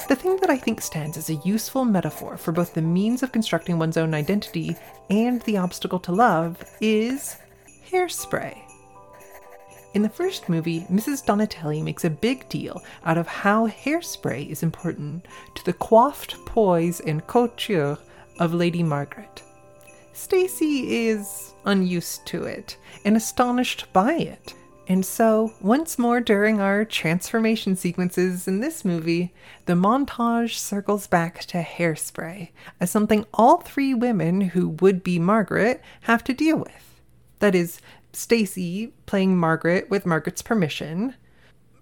The 0.09 0.15
thing 0.15 0.37
that 0.37 0.49
I 0.49 0.57
think 0.57 0.81
stands 0.81 1.17
as 1.17 1.29
a 1.29 1.41
useful 1.45 1.85
metaphor 1.85 2.37
for 2.37 2.51
both 2.51 2.73
the 2.73 2.81
means 2.81 3.23
of 3.23 3.31
constructing 3.31 3.79
one's 3.79 3.97
own 3.97 4.13
identity 4.13 4.75
and 5.09 5.41
the 5.43 5.57
obstacle 5.57 5.99
to 5.99 6.11
love 6.11 6.63
is 6.81 7.37
hairspray. 7.89 8.66
In 9.97 10.03
the 10.03 10.09
first 10.09 10.47
movie, 10.47 10.81
Mrs. 10.91 11.25
Donatelli 11.25 11.81
makes 11.81 12.05
a 12.05 12.11
big 12.11 12.47
deal 12.49 12.83
out 13.03 13.17
of 13.17 13.25
how 13.25 13.67
hairspray 13.67 14.47
is 14.47 14.61
important 14.61 15.25
to 15.55 15.65
the 15.65 15.73
coiffed 15.73 16.35
poise 16.45 16.99
and 16.99 17.25
couture 17.25 17.97
of 18.37 18.53
Lady 18.53 18.83
Margaret. 18.83 19.41
Stacy 20.13 21.07
is 21.07 21.55
unused 21.65 22.27
to 22.27 22.43
it 22.43 22.77
and 23.05 23.17
astonished 23.17 23.91
by 23.91 24.13
it. 24.13 24.53
And 24.87 25.03
so, 25.03 25.51
once 25.61 25.97
more 25.97 26.21
during 26.21 26.61
our 26.61 26.85
transformation 26.85 27.75
sequences 27.75 28.47
in 28.47 28.59
this 28.59 28.85
movie, 28.85 29.33
the 29.65 29.73
montage 29.73 30.59
circles 30.59 31.07
back 31.07 31.39
to 31.45 31.63
hairspray 31.63 32.49
as 32.79 32.91
something 32.91 33.25
all 33.33 33.61
three 33.61 33.95
women 33.95 34.41
who 34.41 34.69
would 34.79 35.01
be 35.03 35.17
Margaret 35.17 35.81
have 36.01 36.23
to 36.25 36.35
deal 36.35 36.57
with. 36.57 36.83
That 37.39 37.55
is, 37.55 37.79
Stacy 38.13 38.93
playing 39.05 39.37
Margaret 39.37 39.89
with 39.89 40.05
Margaret's 40.05 40.41
permission. 40.41 41.15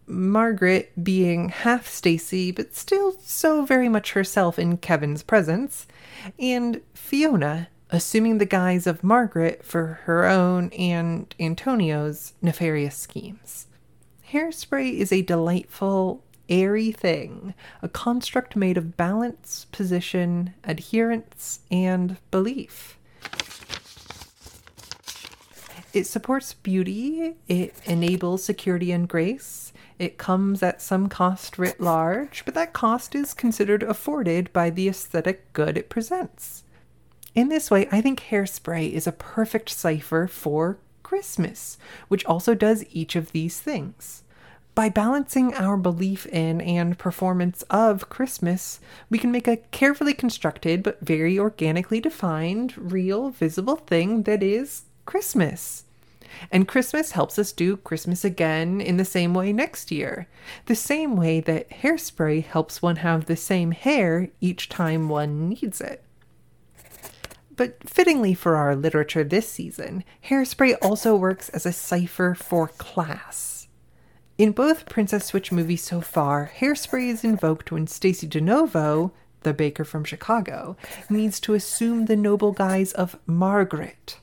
Margaret 0.07 0.91
being 1.03 1.49
half 1.49 1.87
Stacy, 1.87 2.51
but 2.51 2.75
still 2.75 3.13
so 3.21 3.65
very 3.65 3.89
much 3.89 4.13
herself 4.13 4.59
in 4.59 4.77
Kevin's 4.77 5.23
presence, 5.23 5.87
and 6.37 6.81
Fiona 6.93 7.69
assuming 7.89 8.37
the 8.37 8.45
guise 8.45 8.87
of 8.87 9.03
Margaret 9.03 9.63
for 9.63 9.99
her 10.03 10.25
own 10.25 10.69
and 10.71 11.33
Antonio's 11.39 12.33
nefarious 12.41 12.95
schemes. 12.95 13.67
Hairspray 14.31 14.93
is 14.93 15.11
a 15.11 15.21
delightful, 15.21 16.23
airy 16.49 16.91
thing, 16.91 17.53
a 17.81 17.89
construct 17.89 18.55
made 18.55 18.77
of 18.77 18.97
balance, 18.97 19.67
position, 19.71 20.53
adherence, 20.63 21.59
and 21.71 22.17
belief. 22.31 22.97
It 25.95 26.05
supports 26.05 26.53
beauty, 26.53 27.35
it 27.47 27.73
enables 27.85 28.43
security 28.43 28.91
and 28.91 29.07
grace, 29.07 29.71
It 29.97 30.17
comes 30.17 30.61
at 30.61 30.81
some 30.81 31.07
cost 31.07 31.57
writ 31.57 31.79
large, 31.79 32.43
but 32.43 32.53
that 32.53 32.73
cost 32.73 33.15
is 33.15 33.33
considered 33.33 33.81
afforded 33.81 34.51
by 34.51 34.71
the 34.71 34.89
aesthetic 34.89 35.53
good 35.53 35.77
it 35.77 35.87
presents. 35.87 36.65
In 37.33 37.47
this 37.47 37.71
way, 37.71 37.87
I 37.93 38.01
think 38.01 38.19
Hairspray 38.23 38.91
is 38.91 39.07
a 39.07 39.13
perfect 39.13 39.69
cipher 39.69 40.27
for 40.27 40.79
Christmas, 41.01 41.77
which 42.09 42.25
also 42.25 42.53
does 42.53 42.83
each 42.91 43.15
of 43.15 43.31
these 43.31 43.61
things. 43.61 44.23
By 44.73 44.89
balancing 44.89 45.53
our 45.53 45.77
belief 45.77 46.25
in 46.25 46.59
and 46.59 46.97
performance 46.97 47.61
of 47.69 48.09
Christmas, 48.09 48.81
we 49.09 49.17
can 49.17 49.31
make 49.31 49.47
a 49.47 49.55
carefully 49.71 50.13
constructed 50.13 50.83
but 50.83 50.99
very 50.99 51.39
organically 51.39 52.01
defined, 52.01 52.73
real, 52.75 53.29
visible 53.29 53.77
thing 53.77 54.23
that 54.23 54.43
is 54.43 54.81
Christmas. 55.05 55.84
And 56.51 56.67
Christmas 56.67 57.11
helps 57.11 57.37
us 57.39 57.51
do 57.51 57.77
Christmas 57.77 58.25
again 58.25 58.81
in 58.81 58.97
the 58.97 59.05
same 59.05 59.33
way 59.33 59.53
next 59.53 59.91
year. 59.91 60.27
The 60.65 60.75
same 60.75 61.15
way 61.15 61.39
that 61.41 61.69
hairspray 61.69 62.45
helps 62.45 62.81
one 62.81 62.97
have 62.97 63.25
the 63.25 63.35
same 63.35 63.71
hair 63.71 64.29
each 64.41 64.69
time 64.69 65.09
one 65.09 65.49
needs 65.49 65.81
it. 65.81 66.03
But 67.55 67.89
fittingly 67.89 68.33
for 68.33 68.55
our 68.55 68.75
literature 68.75 69.23
this 69.23 69.49
season, 69.49 70.03
hairspray 70.25 70.75
also 70.81 71.15
works 71.15 71.49
as 71.49 71.65
a 71.65 71.71
cipher 71.71 72.35
for 72.35 72.67
class. 72.67 73.67
In 74.37 74.51
both 74.51 74.89
Princess 74.89 75.25
Switch 75.25 75.51
movies 75.51 75.83
so 75.83 76.01
far, 76.01 76.51
hairspray 76.57 77.07
is 77.07 77.23
invoked 77.23 77.71
when 77.71 77.87
Stacy 77.87 78.27
DeNovo, 78.27 79.11
the 79.43 79.53
baker 79.53 79.85
from 79.85 80.03
Chicago, 80.03 80.75
needs 81.09 81.39
to 81.39 81.53
assume 81.53 82.05
the 82.05 82.17
noble 82.17 82.51
guise 82.51 82.91
of 82.91 83.17
Margaret 83.25 84.19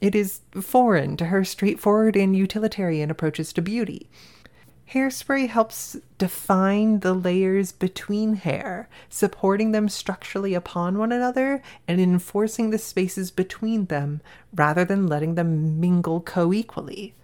it 0.00 0.14
is 0.14 0.40
foreign 0.60 1.16
to 1.18 1.26
her 1.26 1.44
straightforward 1.44 2.16
and 2.16 2.36
utilitarian 2.36 3.10
approaches 3.10 3.52
to 3.52 3.62
beauty. 3.62 4.08
Hairspray 4.92 5.48
helps 5.48 5.96
define 6.18 7.00
the 7.00 7.14
layers 7.14 7.70
between 7.70 8.34
hair, 8.34 8.88
supporting 9.08 9.70
them 9.70 9.88
structurally 9.88 10.52
upon 10.52 10.98
one 10.98 11.12
another 11.12 11.62
and 11.86 12.00
enforcing 12.00 12.70
the 12.70 12.78
spaces 12.78 13.30
between 13.30 13.86
them 13.86 14.20
rather 14.52 14.84
than 14.84 15.06
letting 15.06 15.36
them 15.36 15.78
mingle 15.78 16.20
co 16.20 16.52
equally. 16.52 17.14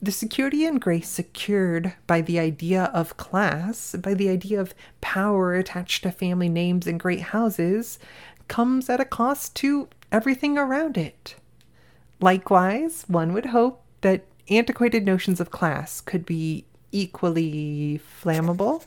The 0.00 0.12
security 0.12 0.64
and 0.64 0.80
grace 0.80 1.08
secured 1.08 1.94
by 2.06 2.20
the 2.20 2.38
idea 2.38 2.84
of 2.94 3.16
class, 3.16 3.96
by 4.00 4.14
the 4.14 4.28
idea 4.28 4.60
of 4.60 4.72
power 5.00 5.54
attached 5.54 6.04
to 6.04 6.12
family 6.12 6.48
names 6.48 6.86
and 6.86 7.00
great 7.00 7.20
houses, 7.20 7.98
comes 8.46 8.88
at 8.88 9.00
a 9.00 9.04
cost 9.04 9.56
to 9.56 9.88
everything 10.12 10.56
around 10.56 10.96
it. 10.96 11.34
Likewise, 12.20 13.04
one 13.06 13.32
would 13.32 13.46
hope 13.46 13.82
that 14.00 14.24
antiquated 14.50 15.04
notions 15.04 15.40
of 15.40 15.50
class 15.50 16.00
could 16.00 16.26
be 16.26 16.64
equally 16.90 18.00
flammable. 18.22 18.82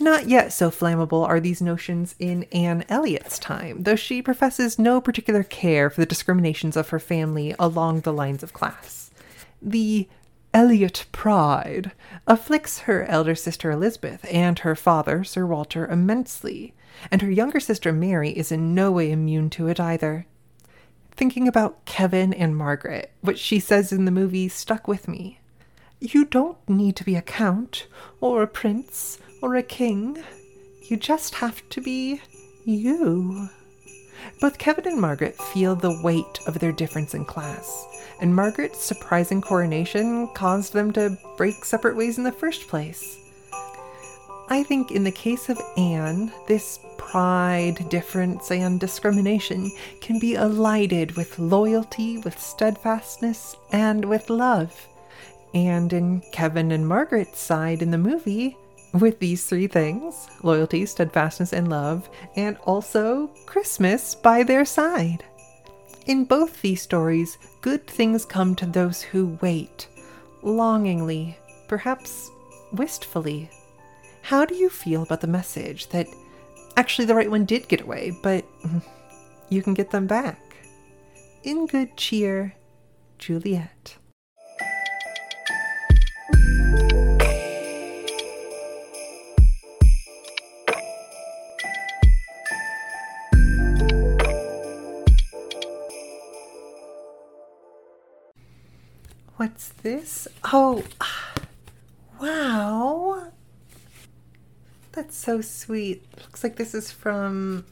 Not 0.00 0.28
yet 0.28 0.52
so 0.52 0.70
flammable 0.70 1.26
are 1.26 1.38
these 1.38 1.62
notions 1.62 2.16
in 2.18 2.44
Anne 2.52 2.84
Elliot's 2.88 3.38
time, 3.38 3.84
though 3.84 3.96
she 3.96 4.20
professes 4.20 4.78
no 4.78 5.00
particular 5.00 5.44
care 5.44 5.88
for 5.88 6.00
the 6.00 6.06
discriminations 6.06 6.76
of 6.76 6.88
her 6.88 6.98
family 6.98 7.54
along 7.58 8.00
the 8.00 8.12
lines 8.12 8.42
of 8.42 8.52
class. 8.52 9.10
The 9.62 10.08
Elliot 10.52 11.06
pride 11.12 11.92
afflicts 12.26 12.80
her 12.80 13.04
elder 13.04 13.34
sister 13.34 13.70
Elizabeth 13.70 14.24
and 14.30 14.58
her 14.60 14.74
father, 14.74 15.24
Sir 15.24 15.46
Walter, 15.46 15.86
immensely, 15.86 16.74
and 17.10 17.22
her 17.22 17.30
younger 17.30 17.60
sister 17.60 17.92
Mary 17.92 18.30
is 18.30 18.52
in 18.52 18.74
no 18.74 18.92
way 18.92 19.10
immune 19.10 19.48
to 19.50 19.68
it 19.68 19.80
either 19.80 20.26
thinking 21.16 21.46
about 21.46 21.84
Kevin 21.84 22.32
and 22.32 22.56
Margaret, 22.56 23.12
what 23.20 23.38
she 23.38 23.60
says 23.60 23.92
in 23.92 24.04
the 24.04 24.10
movie 24.10 24.48
stuck 24.48 24.88
with 24.88 25.08
me. 25.08 25.40
You 26.00 26.24
don't 26.24 26.58
need 26.68 26.96
to 26.96 27.04
be 27.04 27.16
a 27.16 27.22
count, 27.22 27.86
or 28.20 28.42
a 28.42 28.48
prince, 28.48 29.18
or 29.40 29.54
a 29.54 29.62
king. 29.62 30.22
You 30.88 30.96
just 30.96 31.36
have 31.36 31.66
to 31.70 31.80
be 31.80 32.20
you. 32.64 33.48
Both 34.40 34.58
Kevin 34.58 34.86
and 34.86 35.00
Margaret 35.00 35.36
feel 35.36 35.76
the 35.76 36.00
weight 36.02 36.40
of 36.46 36.58
their 36.58 36.72
difference 36.72 37.14
in 37.14 37.24
class, 37.24 37.86
and 38.20 38.34
Margaret's 38.34 38.82
surprising 38.82 39.40
coronation 39.40 40.28
caused 40.34 40.72
them 40.72 40.92
to 40.92 41.16
break 41.36 41.64
separate 41.64 41.96
ways 41.96 42.18
in 42.18 42.24
the 42.24 42.32
first 42.32 42.68
place. 42.68 43.23
I 44.48 44.62
think 44.62 44.90
in 44.90 45.04
the 45.04 45.12
case 45.12 45.48
of 45.48 45.60
Anne, 45.76 46.32
this 46.46 46.78
pride, 46.98 47.88
difference, 47.88 48.50
and 48.50 48.78
discrimination 48.78 49.70
can 50.00 50.18
be 50.18 50.34
elided 50.34 51.16
with 51.16 51.38
loyalty, 51.38 52.18
with 52.18 52.38
steadfastness, 52.38 53.56
and 53.72 54.04
with 54.04 54.28
love. 54.28 54.86
And 55.54 55.92
in 55.92 56.20
Kevin 56.32 56.72
and 56.72 56.86
Margaret's 56.86 57.38
side 57.38 57.80
in 57.80 57.90
the 57.90 57.98
movie, 57.98 58.56
with 58.92 59.18
these 59.18 59.46
three 59.46 59.66
things 59.66 60.28
loyalty, 60.42 60.84
steadfastness, 60.86 61.52
and 61.52 61.68
love, 61.68 62.08
and 62.36 62.56
also 62.64 63.28
Christmas 63.46 64.14
by 64.14 64.42
their 64.42 64.64
side. 64.64 65.24
In 66.06 66.24
both 66.24 66.60
these 66.60 66.82
stories, 66.82 67.38
good 67.62 67.86
things 67.86 68.24
come 68.26 68.54
to 68.56 68.66
those 68.66 69.00
who 69.00 69.38
wait, 69.40 69.88
longingly, 70.42 71.38
perhaps 71.66 72.30
wistfully. 72.72 73.50
How 74.24 74.44
do 74.44 74.54
you 74.54 74.68
feel 74.70 75.02
about 75.02 75.20
the 75.20 75.26
message 75.26 75.88
that 75.88 76.06
Actually, 76.76 77.04
the 77.04 77.14
right 77.14 77.30
one 77.30 77.44
did 77.44 77.68
get 77.68 77.82
away, 77.82 78.12
but 78.22 78.44
you 79.48 79.62
can 79.62 79.74
get 79.74 79.92
them 79.92 80.08
back. 80.08 80.40
In 81.44 81.66
good 81.66 81.96
cheer, 81.96 82.54
Juliet. 83.18 83.96
What's 99.36 99.68
this? 99.82 100.26
Oh, 100.52 100.82
wow. 102.20 103.30
That's 104.90 105.13
so 105.24 105.40
sweet. 105.40 106.04
Looks 106.20 106.44
like 106.44 106.56
this 106.56 106.74
is 106.74 106.90
from 106.90 107.64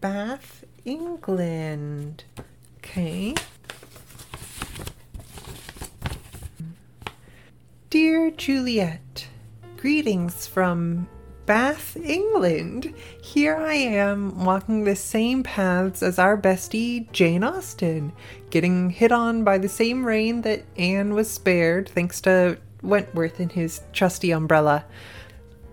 Bath, 0.00 0.64
England. 0.84 2.24
Okay. 2.78 3.34
Dear 7.88 8.32
Juliet, 8.32 9.28
greetings 9.76 10.48
from 10.48 11.06
Bath, 11.46 11.96
England. 11.96 12.92
Here 13.22 13.56
I 13.56 13.74
am 13.74 14.44
walking 14.44 14.82
the 14.82 14.96
same 14.96 15.44
paths 15.44 16.02
as 16.02 16.18
our 16.18 16.36
bestie 16.36 17.08
Jane 17.12 17.44
Austen, 17.44 18.12
getting 18.50 18.90
hit 18.90 19.12
on 19.12 19.44
by 19.44 19.58
the 19.58 19.68
same 19.68 20.04
rain 20.04 20.42
that 20.42 20.64
Anne 20.76 21.14
was 21.14 21.30
spared 21.30 21.88
thanks 21.88 22.20
to 22.22 22.58
Wentworth 22.82 23.38
and 23.38 23.52
his 23.52 23.82
trusty 23.92 24.32
umbrella. 24.32 24.84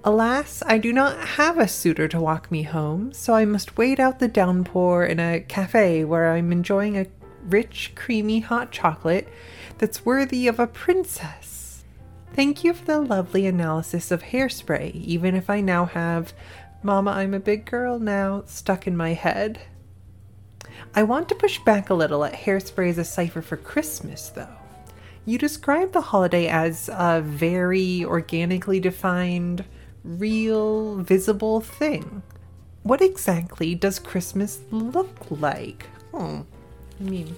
Alas, 0.06 0.62
I 0.66 0.80
do 0.80 0.92
not 0.92 1.18
have 1.18 1.58
a 1.58 1.68
suitor 1.68 2.10
to 2.10 2.20
walk 2.20 2.52
me 2.52 2.64
home, 2.64 3.14
so 3.14 3.34
I 3.34 3.46
must 3.46 3.78
wait 3.78 4.02
out 4.02 4.20
the 4.20 4.28
downpour 4.28 5.06
in 5.06 5.18
a 5.18 5.40
cafe 5.40 6.04
where 6.04 6.34
I'm 6.34 6.52
enjoying 6.52 6.98
a 6.98 7.08
rich, 7.46 7.94
creamy 7.96 8.42
hot 8.42 8.72
chocolate 8.72 9.30
that's 9.78 10.06
worthy 10.06 10.48
of 10.48 10.60
a 10.60 10.68
princess. 10.68 11.86
Thank 12.34 12.66
you 12.66 12.74
for 12.74 12.84
the 12.84 13.00
lovely 13.00 13.46
analysis 13.46 14.12
of 14.12 14.24
hairspray, 14.24 14.94
even 14.94 15.36
if 15.36 15.50
I 15.50 15.62
now 15.62 15.86
have 15.86 16.34
Mama, 16.86 17.12
I'm 17.12 17.34
a 17.34 17.40
big 17.40 17.64
girl 17.64 17.98
now 17.98 18.44
stuck 18.46 18.86
in 18.86 18.98
my 18.98 19.14
head. 19.14 19.62
I 20.94 21.04
want 21.04 21.30
to 21.30 21.36
push 21.36 21.60
back 21.60 21.90
a 21.90 21.94
little 21.94 22.26
at 22.26 22.34
hairspray 22.34 22.90
as 22.90 22.98
a 22.98 23.06
cipher 23.06 23.42
for 23.42 23.56
Christmas, 23.56 24.28
though. 24.28 24.58
You 25.26 25.38
describe 25.38 25.94
the 25.94 26.02
holiday 26.02 26.50
as 26.50 26.90
a 26.92 27.22
very 27.24 28.04
organically 28.04 28.82
defined, 28.82 29.64
real, 30.04 30.96
visible 30.98 31.62
thing. 31.62 32.24
What 32.84 33.02
exactly 33.02 33.76
does 33.76 34.00
Christmas 34.00 34.60
look 34.72 35.16
like? 35.30 35.86
Hmm. 36.12 36.42
I 37.00 37.04
mean, 37.04 37.36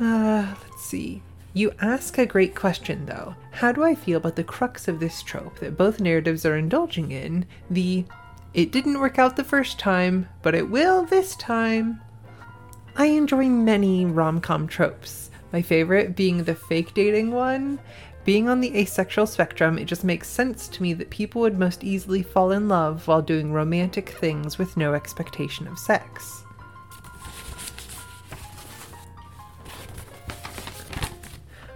uh, 0.00 0.54
let's 0.68 0.84
see. 0.84 1.22
You 1.54 1.72
ask 1.80 2.16
a 2.16 2.26
great 2.26 2.54
question, 2.54 3.04
though. 3.04 3.34
How 3.50 3.72
do 3.72 3.84
I 3.84 3.94
feel 3.94 4.16
about 4.16 4.36
the 4.36 4.44
crux 4.44 4.88
of 4.88 5.00
this 5.00 5.22
trope 5.22 5.58
that 5.58 5.76
both 5.76 6.00
narratives 6.00 6.46
are 6.46 6.56
indulging 6.56 7.12
in? 7.12 7.44
The 7.70 8.04
it 8.54 8.72
didn't 8.72 9.00
work 9.00 9.18
out 9.18 9.36
the 9.36 9.44
first 9.44 9.78
time, 9.78 10.28
but 10.42 10.54
it 10.54 10.68
will 10.68 11.04
this 11.04 11.34
time. 11.36 12.00
I 12.96 13.06
enjoy 13.06 13.46
many 13.46 14.04
rom 14.04 14.40
com 14.40 14.66
tropes, 14.66 15.30
my 15.52 15.62
favorite 15.62 16.16
being 16.16 16.44
the 16.44 16.54
fake 16.54 16.92
dating 16.94 17.32
one, 17.32 17.78
being 18.24 18.48
on 18.48 18.60
the 18.60 18.76
asexual 18.76 19.26
spectrum, 19.26 19.78
it 19.78 19.86
just 19.86 20.04
makes 20.04 20.28
sense 20.28 20.68
to 20.68 20.82
me 20.82 20.92
that 20.94 21.10
people 21.10 21.40
would 21.40 21.58
most 21.58 21.82
easily 21.82 22.22
fall 22.22 22.52
in 22.52 22.68
love 22.68 23.08
while 23.08 23.22
doing 23.22 23.52
romantic 23.52 24.10
things 24.10 24.58
with 24.58 24.76
no 24.76 24.94
expectation 24.94 25.66
of 25.66 25.78
sex. 25.78 26.44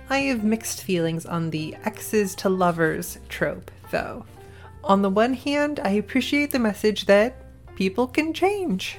I 0.08 0.18
have 0.20 0.44
mixed 0.44 0.84
feelings 0.84 1.26
on 1.26 1.50
the 1.50 1.74
exes 1.84 2.36
to 2.36 2.48
lovers 2.48 3.18
trope, 3.28 3.72
though. 3.90 4.24
On 4.84 5.02
the 5.02 5.10
one 5.10 5.34
hand, 5.34 5.80
I 5.82 5.90
appreciate 5.90 6.52
the 6.52 6.60
message 6.60 7.06
that 7.06 7.42
people 7.74 8.06
can 8.06 8.32
change. 8.32 8.98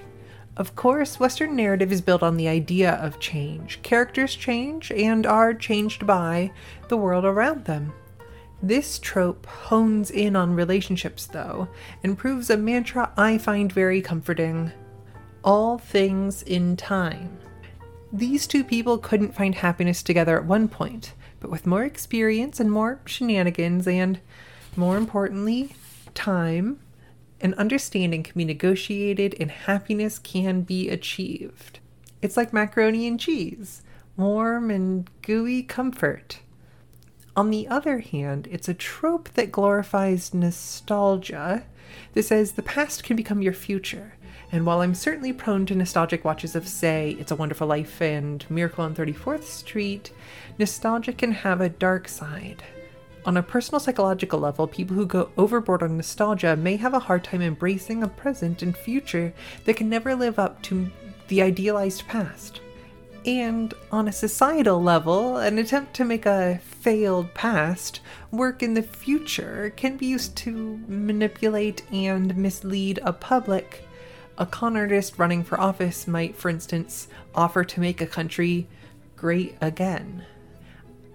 Of 0.58 0.76
course, 0.76 1.20
Western 1.20 1.56
narrative 1.56 1.92
is 1.92 2.02
built 2.02 2.24
on 2.24 2.36
the 2.36 2.48
idea 2.48 2.94
of 2.94 3.20
change. 3.20 3.80
Characters 3.84 4.34
change 4.34 4.92
and 4.92 5.24
are 5.28 5.54
changed 5.54 6.08
by 6.08 6.52
the 6.88 6.98
world 6.98 7.26
around 7.26 7.66
them. 7.66 7.94
This 8.62 8.98
trope 8.98 9.46
hones 9.46 10.10
in 10.10 10.36
on 10.36 10.56
relationships, 10.56 11.28
though, 11.28 11.68
and 12.04 12.18
proves 12.18 12.50
a 12.50 12.58
mantra 12.58 13.14
I 13.16 13.38
find 13.38 13.72
very 13.72 14.02
comforting 14.02 14.72
all 15.44 15.78
things 15.78 16.42
in 16.42 16.76
time. 16.76 17.38
These 18.12 18.48
two 18.48 18.64
people 18.64 18.98
couldn't 18.98 19.36
find 19.36 19.54
happiness 19.54 20.02
together 20.02 20.40
at 20.40 20.46
one 20.46 20.70
point, 20.70 21.14
but 21.40 21.52
with 21.52 21.68
more 21.68 21.84
experience 21.84 22.60
and 22.60 22.72
more 22.72 23.00
shenanigans, 23.06 23.88
and 23.88 24.20
more 24.76 24.98
importantly, 24.98 25.76
time, 26.16 26.80
and 27.40 27.54
understanding 27.56 28.24
can 28.24 28.34
be 28.36 28.46
negotiated 28.46 29.36
and 29.40 29.52
happiness 29.52 30.20
can 30.20 30.62
be 30.62 30.90
achieved. 30.90 31.80
It's 32.22 32.38
like 32.38 32.54
macaroni 32.54 33.08
and 33.08 33.20
cheese 33.20 33.84
warm 34.18 34.72
and 34.72 35.10
gooey 35.22 35.62
comfort. 35.62 36.40
On 37.36 37.52
the 37.52 37.68
other 37.68 38.00
hand, 38.00 38.48
it's 38.52 38.68
a 38.68 38.74
trope 38.74 39.30
that 39.36 39.52
glorifies 39.52 40.34
nostalgia 40.34 41.64
that 42.14 42.24
says 42.24 42.54
the 42.54 42.64
past 42.64 43.04
can 43.04 43.16
become 43.16 43.44
your 43.44 43.54
future. 43.54 44.16
And 44.52 44.66
while 44.66 44.82
I'm 44.82 44.96
certainly 44.96 45.34
prone 45.34 45.66
to 45.68 45.76
nostalgic 45.76 46.26
watches 46.26 46.56
of, 46.56 46.68
say, 46.68 47.16
It's 47.20 47.32
a 47.32 47.36
Wonderful 47.36 47.68
Life 47.68 48.02
and 48.02 48.44
Miracle 48.50 48.84
on 48.84 48.96
34th 48.96 49.44
Street, 49.44 50.12
nostalgia 50.58 51.14
can 51.14 51.32
have 51.34 51.62
a 51.62 51.70
dark 51.70 52.08
side. 52.08 52.64
On 53.28 53.36
a 53.36 53.44
personal 53.44 53.82
psychological 53.82 54.40
level, 54.40 54.68
people 54.68 54.96
who 54.96 55.06
go 55.06 55.30
overboard 55.38 55.84
on 55.84 55.98
nostalgia 55.98 56.56
may 56.56 56.78
have 56.78 56.94
a 56.94 57.00
hard 57.00 57.26
time 57.26 57.42
embracing 57.42 58.02
a 58.02 58.08
present 58.08 58.62
and 58.62 58.76
future 58.76 59.34
that 59.66 59.76
can 59.76 59.90
never 59.90 60.16
live 60.16 60.40
up 60.40 60.62
to 60.62 60.90
the 61.28 61.42
idealized 61.42 62.08
past. 62.08 62.62
And 63.26 63.74
on 63.92 64.08
a 64.08 64.14
societal 64.14 64.82
level, 64.82 65.36
an 65.36 65.58
attempt 65.58 65.94
to 65.96 66.06
make 66.06 66.26
a 66.26 66.62
failed 66.64 67.34
past 67.34 68.00
work 68.32 68.64
in 68.64 68.76
the 68.76 68.82
future 68.82 69.74
can 69.76 69.98
be 69.98 70.06
used 70.06 70.38
to 70.38 70.80
manipulate 70.88 71.84
and 71.92 72.34
mislead 72.38 73.02
a 73.04 73.12
public. 73.12 73.86
A 74.38 74.46
con 74.46 74.78
artist 74.78 75.20
running 75.20 75.44
for 75.44 75.60
office 75.60 76.08
might, 76.08 76.38
for 76.38 76.48
instance, 76.48 77.10
offer 77.36 77.66
to 77.66 77.82
make 77.82 78.00
a 78.00 78.08
country 78.08 78.70
great 79.18 79.58
again. 79.60 80.24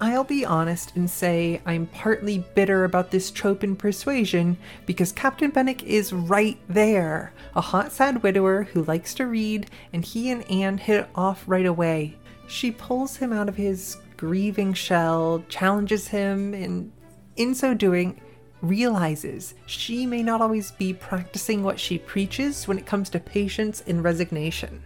I'll 0.02 0.24
be 0.24 0.44
honest 0.44 0.96
and 0.96 1.08
say 1.08 1.62
I'm 1.64 1.86
partly 1.86 2.44
bitter 2.56 2.82
about 2.82 3.12
this 3.12 3.30
trope 3.30 3.62
in 3.62 3.76
Persuasion 3.76 4.58
because 4.84 5.12
Captain 5.12 5.52
Benwick 5.52 5.84
is 5.84 6.12
right 6.12 6.58
there. 6.68 7.32
A 7.54 7.60
hot, 7.60 7.92
sad 7.92 8.20
widower 8.20 8.64
who 8.64 8.82
likes 8.82 9.14
to 9.14 9.28
read, 9.28 9.70
and 9.92 10.04
he 10.04 10.32
and 10.32 10.42
Anne 10.50 10.78
hit 10.78 11.02
it 11.02 11.08
off 11.14 11.44
right 11.46 11.64
away. 11.64 12.16
She 12.48 12.72
pulls 12.72 13.18
him 13.18 13.32
out 13.32 13.48
of 13.48 13.54
his 13.54 13.96
grieving 14.16 14.74
shell, 14.74 15.44
challenges 15.48 16.08
him, 16.08 16.52
and 16.52 16.90
in 17.36 17.54
so 17.54 17.72
doing, 17.72 18.20
realizes 18.60 19.54
she 19.66 20.04
may 20.04 20.24
not 20.24 20.42
always 20.42 20.72
be 20.72 20.92
practicing 20.92 21.62
what 21.62 21.78
she 21.78 21.96
preaches 21.96 22.66
when 22.66 22.76
it 22.76 22.86
comes 22.86 23.08
to 23.10 23.20
patience 23.20 23.84
and 23.86 24.02
resignation. 24.02 24.82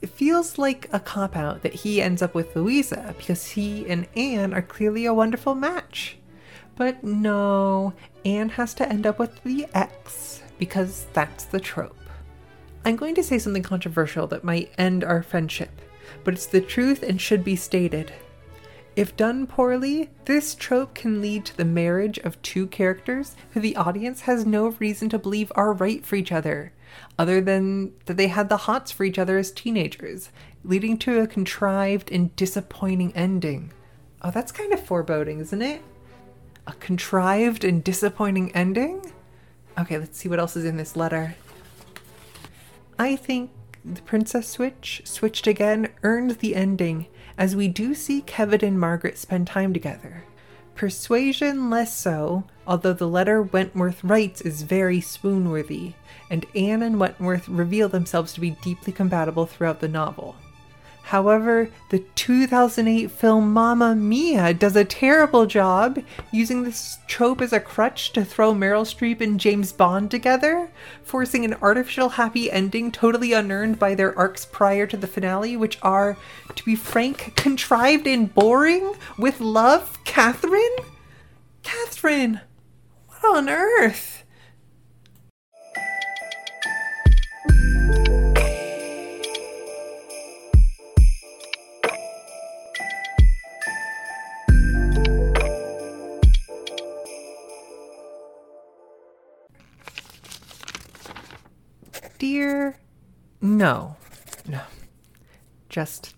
It 0.00 0.10
feels 0.10 0.58
like 0.58 0.88
a 0.92 1.00
cop 1.00 1.36
out 1.36 1.62
that 1.62 1.74
he 1.74 2.00
ends 2.00 2.22
up 2.22 2.34
with 2.34 2.54
Louisa 2.54 3.14
because 3.18 3.48
he 3.48 3.84
and 3.88 4.06
Anne 4.14 4.54
are 4.54 4.62
clearly 4.62 5.06
a 5.06 5.14
wonderful 5.14 5.56
match. 5.56 6.16
But 6.76 7.02
no, 7.02 7.94
Anne 8.24 8.50
has 8.50 8.74
to 8.74 8.88
end 8.88 9.06
up 9.06 9.18
with 9.18 9.42
the 9.42 9.66
ex 9.74 10.42
because 10.58 11.06
that's 11.12 11.44
the 11.44 11.58
trope. 11.58 11.96
I'm 12.84 12.94
going 12.94 13.16
to 13.16 13.24
say 13.24 13.40
something 13.40 13.64
controversial 13.64 14.28
that 14.28 14.44
might 14.44 14.72
end 14.78 15.02
our 15.02 15.22
friendship, 15.22 15.80
but 16.22 16.34
it's 16.34 16.46
the 16.46 16.60
truth 16.60 17.02
and 17.02 17.20
should 17.20 17.42
be 17.42 17.56
stated. 17.56 18.12
If 18.94 19.16
done 19.16 19.48
poorly, 19.48 20.10
this 20.24 20.54
trope 20.54 20.94
can 20.94 21.20
lead 21.20 21.44
to 21.46 21.56
the 21.56 21.64
marriage 21.64 22.18
of 22.18 22.40
two 22.42 22.68
characters 22.68 23.34
who 23.50 23.60
the 23.60 23.76
audience 23.76 24.22
has 24.22 24.46
no 24.46 24.68
reason 24.68 25.08
to 25.08 25.18
believe 25.18 25.50
are 25.56 25.72
right 25.72 26.06
for 26.06 26.14
each 26.14 26.32
other 26.32 26.72
other 27.18 27.40
than 27.40 27.92
that 28.06 28.16
they 28.16 28.28
had 28.28 28.48
the 28.48 28.56
hots 28.56 28.90
for 28.90 29.04
each 29.04 29.18
other 29.18 29.38
as 29.38 29.50
teenagers, 29.50 30.30
leading 30.64 30.98
to 30.98 31.20
a 31.20 31.26
contrived 31.26 32.10
and 32.10 32.34
disappointing 32.36 33.12
ending. 33.14 33.72
Oh, 34.22 34.30
that's 34.30 34.52
kind 34.52 34.72
of 34.72 34.84
foreboding, 34.84 35.40
isn't 35.40 35.62
it? 35.62 35.82
A 36.66 36.72
contrived 36.74 37.64
and 37.64 37.82
disappointing 37.82 38.54
ending? 38.54 39.12
Okay, 39.78 39.98
let's 39.98 40.18
see 40.18 40.28
what 40.28 40.40
else 40.40 40.56
is 40.56 40.64
in 40.64 40.76
this 40.76 40.96
letter. 40.96 41.36
I 42.98 43.14
think 43.14 43.52
the 43.84 44.02
Princess 44.02 44.48
Switch, 44.48 45.02
switched 45.04 45.46
again, 45.46 45.90
earned 46.02 46.32
the 46.32 46.56
ending, 46.56 47.06
as 47.38 47.54
we 47.54 47.68
do 47.68 47.94
see 47.94 48.22
Kevin 48.22 48.64
and 48.64 48.80
Margaret 48.80 49.16
spend 49.16 49.46
time 49.46 49.72
together. 49.72 50.24
Persuasion 50.78 51.70
less 51.70 51.96
so, 51.96 52.44
although 52.64 52.92
the 52.92 53.08
letter 53.08 53.42
Wentworth 53.42 54.04
writes 54.04 54.40
is 54.40 54.62
very 54.62 55.00
swoonworthy, 55.00 55.94
and 56.30 56.46
Anne 56.54 56.82
and 56.82 57.00
Wentworth 57.00 57.48
reveal 57.48 57.88
themselves 57.88 58.32
to 58.34 58.40
be 58.40 58.50
deeply 58.50 58.92
compatible 58.92 59.44
throughout 59.44 59.80
the 59.80 59.88
novel. 59.88 60.36
However, 61.08 61.70
the 61.88 62.00
2008 62.00 63.10
film 63.10 63.54
Mamma 63.54 63.94
Mia 63.94 64.52
does 64.52 64.76
a 64.76 64.84
terrible 64.84 65.46
job 65.46 66.04
using 66.30 66.64
this 66.64 66.98
trope 67.06 67.40
as 67.40 67.50
a 67.54 67.60
crutch 67.60 68.12
to 68.12 68.26
throw 68.26 68.52
Meryl 68.52 68.84
Streep 68.84 69.22
and 69.22 69.40
James 69.40 69.72
Bond 69.72 70.10
together, 70.10 70.70
forcing 71.02 71.46
an 71.46 71.54
artificial 71.62 72.10
happy 72.10 72.52
ending 72.52 72.92
totally 72.92 73.32
unearned 73.32 73.78
by 73.78 73.94
their 73.94 74.14
arcs 74.18 74.44
prior 74.44 74.86
to 74.86 74.98
the 74.98 75.06
finale, 75.06 75.56
which 75.56 75.78
are, 75.80 76.18
to 76.54 76.62
be 76.62 76.76
frank, 76.76 77.34
contrived 77.36 78.06
and 78.06 78.34
boring 78.34 78.92
with 79.18 79.40
love, 79.40 79.98
Katherine? 80.04 80.76
Katherine! 81.62 82.42
What 83.06 83.34
on 83.34 83.48
earth? 83.48 84.17
Dear. 102.48 102.76
No. 103.42 103.96
No. 104.48 104.62
Just. 105.68 106.14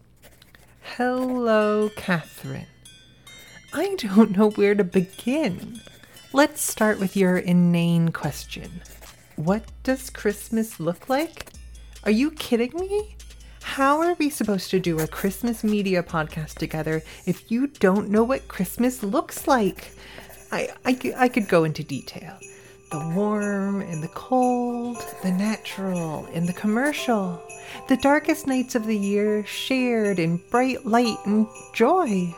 Hello, 0.97 1.91
Katherine. 1.97 2.69
I 3.73 3.97
don't 3.97 4.37
know 4.37 4.51
where 4.51 4.77
to 4.77 4.85
begin. 4.85 5.81
Let's 6.33 6.63
start 6.63 7.01
with 7.01 7.17
your 7.17 7.37
inane 7.37 8.13
question. 8.13 8.81
What 9.35 9.65
does 9.83 10.09
Christmas 10.09 10.79
look 10.79 11.09
like? 11.09 11.47
Are 12.05 12.13
you 12.13 12.31
kidding 12.31 12.79
me? 12.79 13.17
How 13.63 14.01
are 14.01 14.15
we 14.15 14.31
supposed 14.31 14.71
to 14.71 14.79
do 14.79 15.01
a 15.01 15.09
Christmas 15.09 15.65
media 15.65 16.01
podcast 16.01 16.59
together 16.59 17.03
if 17.27 17.51
you 17.51 17.67
don't 17.67 18.09
know 18.09 18.23
what 18.23 18.47
Christmas 18.47 19.03
looks 19.03 19.49
like? 19.49 19.91
I, 20.53 20.69
I, 20.87 21.13
I 21.17 21.29
could 21.29 21.49
go 21.49 21.65
into 21.65 21.83
detail 21.83 22.39
the 22.91 23.13
warm 23.15 23.81
and 23.81 24.03
the 24.03 24.09
cold, 24.09 24.97
the 25.23 25.31
natural 25.31 26.27
and 26.33 26.49
the 26.49 26.53
commercial, 26.53 27.41
the 27.89 27.97
darkest 27.97 28.47
nights 28.47 28.75
of 28.75 28.87
the 28.87 28.97
year 28.97 29.45
shared 29.47 30.19
in 30.19 30.43
bright 30.51 30.85
light 30.85 31.17
and 31.25 31.47
joy. 31.73 32.35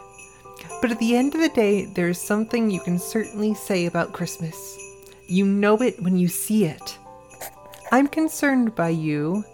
But 0.83 0.91
at 0.91 0.99
the 0.99 1.17
end 1.17 1.35
of 1.35 1.41
the 1.41 1.49
day, 1.49 1.87
there's 1.87 2.21
something 2.21 2.71
you 2.71 2.81
can 2.81 2.99
certainly 2.99 3.55
say 3.55 3.87
about 3.87 4.13
Christmas. 4.13 4.79
You 5.27 5.47
know 5.47 5.77
it 5.81 6.03
when 6.03 6.19
you 6.19 6.29
see 6.29 6.67
it. 6.67 6.99
I'm 7.91 8.07
concerned 8.07 8.75
by 8.75 8.91
you, 8.91 9.45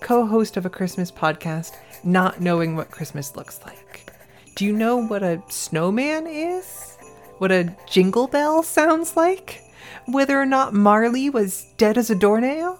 co 0.00 0.24
host 0.24 0.56
of 0.56 0.64
a 0.64 0.70
Christmas 0.70 1.10
podcast, 1.10 1.72
not 2.02 2.40
knowing 2.40 2.76
what 2.76 2.90
Christmas 2.90 3.36
looks 3.36 3.60
like. 3.64 4.10
Do 4.54 4.64
you 4.64 4.72
know 4.72 4.96
what 4.96 5.22
a 5.22 5.42
snowman 5.48 6.26
is? 6.26 6.96
What 7.38 7.52
a 7.52 7.76
jingle 7.86 8.26
bell 8.26 8.62
sounds 8.62 9.16
like? 9.16 9.65
Whether 10.06 10.40
or 10.40 10.46
not 10.46 10.72
Marley 10.72 11.30
was 11.30 11.66
dead 11.78 11.98
as 11.98 12.10
a 12.10 12.14
doornail. 12.14 12.78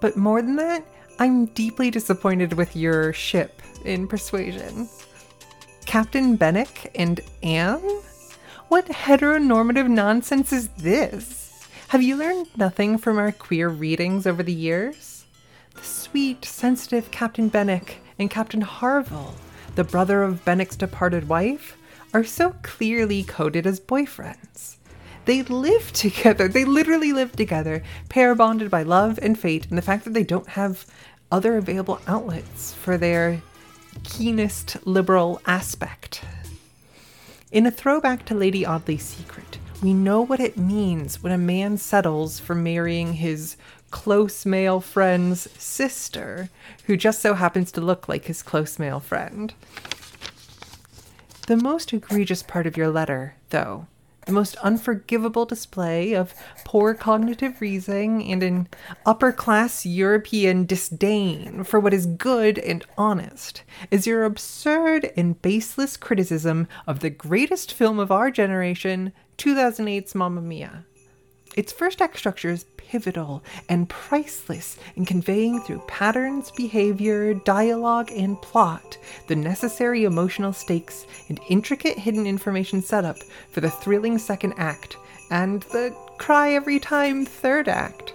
But 0.00 0.16
more 0.16 0.42
than 0.42 0.56
that, 0.56 0.84
I'm 1.18 1.46
deeply 1.46 1.90
disappointed 1.90 2.52
with 2.54 2.76
your 2.76 3.12
ship 3.12 3.62
in 3.84 4.06
Persuasion. 4.06 4.88
Captain 5.86 6.36
Benwick 6.36 6.90
and 6.94 7.20
Anne? 7.42 8.02
What 8.68 8.86
heteronormative 8.86 9.88
nonsense 9.88 10.52
is 10.52 10.68
this? 10.78 11.66
Have 11.88 12.02
you 12.02 12.16
learned 12.16 12.48
nothing 12.56 12.98
from 12.98 13.18
our 13.18 13.32
queer 13.32 13.68
readings 13.68 14.26
over 14.26 14.42
the 14.42 14.52
years? 14.52 15.24
The 15.74 15.82
sweet, 15.82 16.44
sensitive 16.44 17.10
Captain 17.10 17.48
Benwick 17.48 17.98
and 18.18 18.30
Captain 18.30 18.62
Harville, 18.62 19.34
the 19.74 19.84
brother 19.84 20.22
of 20.22 20.44
Benwick's 20.44 20.76
departed 20.76 21.28
wife, 21.28 21.76
are 22.12 22.24
so 22.24 22.56
clearly 22.62 23.22
coded 23.22 23.66
as 23.66 23.80
boyfriends. 23.80 24.76
They 25.24 25.42
live 25.42 25.92
together. 25.92 26.48
They 26.48 26.64
literally 26.64 27.12
live 27.12 27.32
together, 27.32 27.82
pair 28.08 28.34
bonded 28.34 28.70
by 28.70 28.82
love 28.82 29.18
and 29.22 29.38
fate, 29.38 29.66
and 29.68 29.78
the 29.78 29.82
fact 29.82 30.04
that 30.04 30.14
they 30.14 30.24
don't 30.24 30.48
have 30.48 30.86
other 31.30 31.56
available 31.56 32.00
outlets 32.06 32.74
for 32.74 32.98
their 32.98 33.40
keenest 34.02 34.84
liberal 34.86 35.40
aspect. 35.46 36.24
In 37.52 37.66
a 37.66 37.70
throwback 37.70 38.24
to 38.26 38.34
Lady 38.34 38.66
Audley's 38.66 39.04
Secret, 39.04 39.58
we 39.82 39.94
know 39.94 40.20
what 40.20 40.40
it 40.40 40.56
means 40.56 41.22
when 41.22 41.32
a 41.32 41.38
man 41.38 41.76
settles 41.76 42.38
for 42.38 42.54
marrying 42.54 43.14
his 43.14 43.56
close 43.90 44.46
male 44.46 44.80
friend's 44.80 45.50
sister, 45.60 46.48
who 46.86 46.96
just 46.96 47.20
so 47.20 47.34
happens 47.34 47.70
to 47.72 47.80
look 47.80 48.08
like 48.08 48.24
his 48.24 48.42
close 48.42 48.78
male 48.78 49.00
friend. 49.00 49.54
The 51.46 51.56
most 51.56 51.92
egregious 51.92 52.42
part 52.42 52.66
of 52.66 52.76
your 52.76 52.88
letter, 52.88 53.34
though, 53.50 53.86
the 54.26 54.32
most 54.32 54.56
unforgivable 54.56 55.44
display 55.44 56.14
of 56.14 56.34
poor 56.64 56.94
cognitive 56.94 57.60
reasoning 57.60 58.30
and 58.30 58.42
an 58.42 58.68
upper 59.04 59.32
class 59.32 59.84
European 59.84 60.64
disdain 60.64 61.64
for 61.64 61.80
what 61.80 61.94
is 61.94 62.06
good 62.06 62.58
and 62.58 62.84
honest, 62.96 63.62
is 63.90 64.06
your 64.06 64.24
absurd 64.24 65.12
and 65.16 65.40
baseless 65.42 65.96
criticism 65.96 66.68
of 66.86 67.00
the 67.00 67.10
greatest 67.10 67.72
film 67.72 67.98
of 67.98 68.12
our 68.12 68.30
generation, 68.30 69.12
2008's 69.38 70.14
Mamma 70.14 70.40
Mia. 70.40 70.84
Its 71.54 71.70
first 71.70 72.00
act 72.00 72.16
structure 72.16 72.48
is 72.48 72.64
pivotal 72.78 73.42
and 73.68 73.88
priceless 73.88 74.78
in 74.96 75.04
conveying 75.04 75.60
through 75.60 75.82
patterns, 75.86 76.50
behavior, 76.50 77.34
dialogue, 77.34 78.10
and 78.12 78.40
plot 78.40 78.96
the 79.28 79.36
necessary 79.36 80.04
emotional 80.04 80.52
stakes 80.52 81.06
and 81.28 81.38
intricate 81.50 81.98
hidden 81.98 82.26
information 82.26 82.80
setup 82.80 83.18
for 83.50 83.60
the 83.60 83.70
thrilling 83.70 84.16
second 84.16 84.54
act 84.56 84.96
and 85.30 85.62
the 85.72 85.94
cry 86.18 86.52
every 86.52 86.80
time 86.80 87.26
third 87.26 87.68
act. 87.68 88.14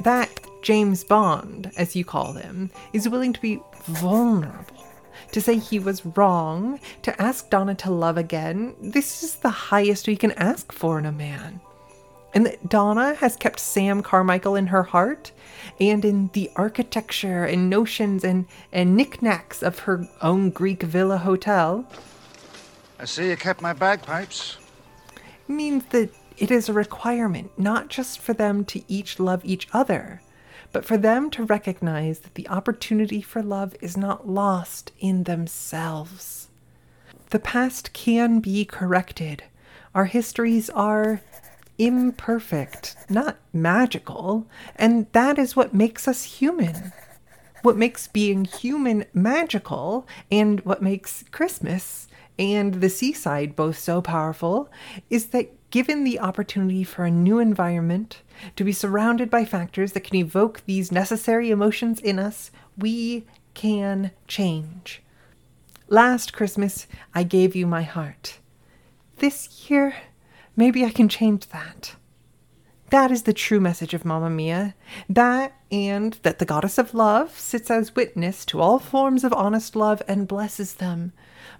That 0.00 0.40
James 0.62 1.02
Bond, 1.02 1.72
as 1.76 1.96
you 1.96 2.04
call 2.04 2.34
him, 2.34 2.70
is 2.92 3.08
willing 3.08 3.32
to 3.32 3.40
be 3.40 3.60
vulnerable 3.86 4.84
to 5.32 5.40
say 5.40 5.58
he 5.58 5.80
was 5.80 6.06
wrong, 6.06 6.78
to 7.02 7.20
ask 7.20 7.50
Donna 7.50 7.74
to 7.74 7.90
love 7.90 8.16
again, 8.16 8.74
this 8.80 9.24
is 9.24 9.36
the 9.36 9.50
highest 9.50 10.06
we 10.06 10.16
can 10.16 10.32
ask 10.32 10.72
for 10.72 10.98
in 10.98 11.06
a 11.06 11.12
man 11.12 11.60
and 12.36 12.44
that 12.44 12.68
Donna 12.68 13.14
has 13.14 13.34
kept 13.34 13.58
Sam 13.58 14.02
Carmichael 14.02 14.56
in 14.56 14.66
her 14.66 14.82
heart 14.82 15.32
and 15.80 16.04
in 16.04 16.28
the 16.34 16.50
architecture 16.54 17.44
and 17.44 17.70
notions 17.70 18.24
and, 18.24 18.44
and 18.70 18.94
knickknacks 18.94 19.62
of 19.62 19.78
her 19.80 20.06
own 20.20 20.50
Greek 20.50 20.82
villa 20.82 21.16
hotel. 21.16 21.90
I 23.00 23.06
see 23.06 23.30
you 23.30 23.38
kept 23.38 23.62
my 23.62 23.72
bagpipes. 23.72 24.58
Means 25.48 25.86
that 25.86 26.10
it 26.36 26.50
is 26.50 26.68
a 26.68 26.74
requirement 26.74 27.58
not 27.58 27.88
just 27.88 28.20
for 28.20 28.34
them 28.34 28.66
to 28.66 28.82
each 28.86 29.18
love 29.18 29.42
each 29.42 29.66
other, 29.72 30.20
but 30.72 30.84
for 30.84 30.98
them 30.98 31.30
to 31.30 31.44
recognize 31.44 32.18
that 32.18 32.34
the 32.34 32.48
opportunity 32.50 33.22
for 33.22 33.42
love 33.42 33.74
is 33.80 33.96
not 33.96 34.28
lost 34.28 34.92
in 34.98 35.22
themselves. 35.22 36.48
The 37.30 37.38
past 37.38 37.94
can 37.94 38.40
be 38.40 38.66
corrected. 38.66 39.44
Our 39.94 40.04
histories 40.04 40.68
are 40.68 41.22
imperfect, 41.78 42.96
not 43.08 43.36
magical, 43.52 44.46
and 44.76 45.06
that 45.12 45.38
is 45.38 45.56
what 45.56 45.74
makes 45.74 46.08
us 46.08 46.24
human. 46.24 46.92
What 47.62 47.76
makes 47.76 48.06
being 48.06 48.44
human 48.44 49.04
magical, 49.12 50.06
and 50.30 50.60
what 50.60 50.82
makes 50.82 51.24
Christmas 51.32 52.06
and 52.38 52.74
the 52.74 52.90
seaside 52.90 53.56
both 53.56 53.78
so 53.78 54.00
powerful, 54.00 54.70
is 55.10 55.28
that 55.28 55.52
given 55.70 56.04
the 56.04 56.20
opportunity 56.20 56.84
for 56.84 57.04
a 57.04 57.10
new 57.10 57.38
environment, 57.38 58.22
to 58.54 58.64
be 58.64 58.72
surrounded 58.72 59.30
by 59.30 59.44
factors 59.44 59.92
that 59.92 60.04
can 60.04 60.16
evoke 60.16 60.62
these 60.64 60.92
necessary 60.92 61.50
emotions 61.50 61.98
in 62.00 62.18
us, 62.18 62.50
we 62.76 63.24
can 63.54 64.10
change. 64.28 65.02
Last 65.88 66.32
Christmas, 66.32 66.86
I 67.14 67.22
gave 67.22 67.56
you 67.56 67.66
my 67.66 67.82
heart. 67.82 68.38
This 69.16 69.68
year, 69.70 69.96
Maybe 70.56 70.84
I 70.84 70.90
can 70.90 71.08
change 71.08 71.48
that. 71.48 71.96
That 72.90 73.10
is 73.10 73.24
the 73.24 73.32
true 73.32 73.60
message 73.60 73.94
of 73.94 74.04
Mamma 74.04 74.30
Mia. 74.30 74.74
That 75.08 75.52
and 75.72 76.14
that 76.22 76.38
the 76.38 76.44
goddess 76.44 76.78
of 76.78 76.94
love 76.94 77.36
sits 77.38 77.70
as 77.70 77.96
witness 77.96 78.44
to 78.46 78.60
all 78.60 78.78
forms 78.78 79.24
of 79.24 79.32
honest 79.32 79.74
love 79.74 80.00
and 80.06 80.28
blesses 80.28 80.74
them, 80.74 81.12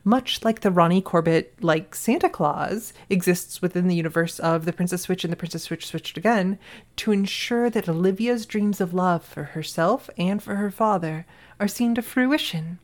much 0.04 0.44
like 0.44 0.60
the 0.60 0.70
Ronnie 0.70 1.02
Corbett 1.02 1.54
like 1.60 1.96
Santa 1.96 2.28
Claus 2.28 2.92
exists 3.10 3.60
within 3.60 3.88
the 3.88 3.96
universe 3.96 4.38
of 4.38 4.64
The 4.64 4.72
Princess 4.72 5.02
Switch 5.02 5.24
and 5.24 5.32
The 5.32 5.36
Princess 5.36 5.64
Switch 5.64 5.86
Switched 5.86 6.16
Again, 6.16 6.60
to 6.96 7.10
ensure 7.10 7.68
that 7.70 7.88
Olivia's 7.88 8.46
dreams 8.46 8.80
of 8.80 8.94
love 8.94 9.24
for 9.24 9.42
herself 9.42 10.08
and 10.16 10.40
for 10.40 10.54
her 10.54 10.70
father 10.70 11.26
are 11.58 11.68
seen 11.68 11.96
to 11.96 12.02
fruition. 12.02 12.78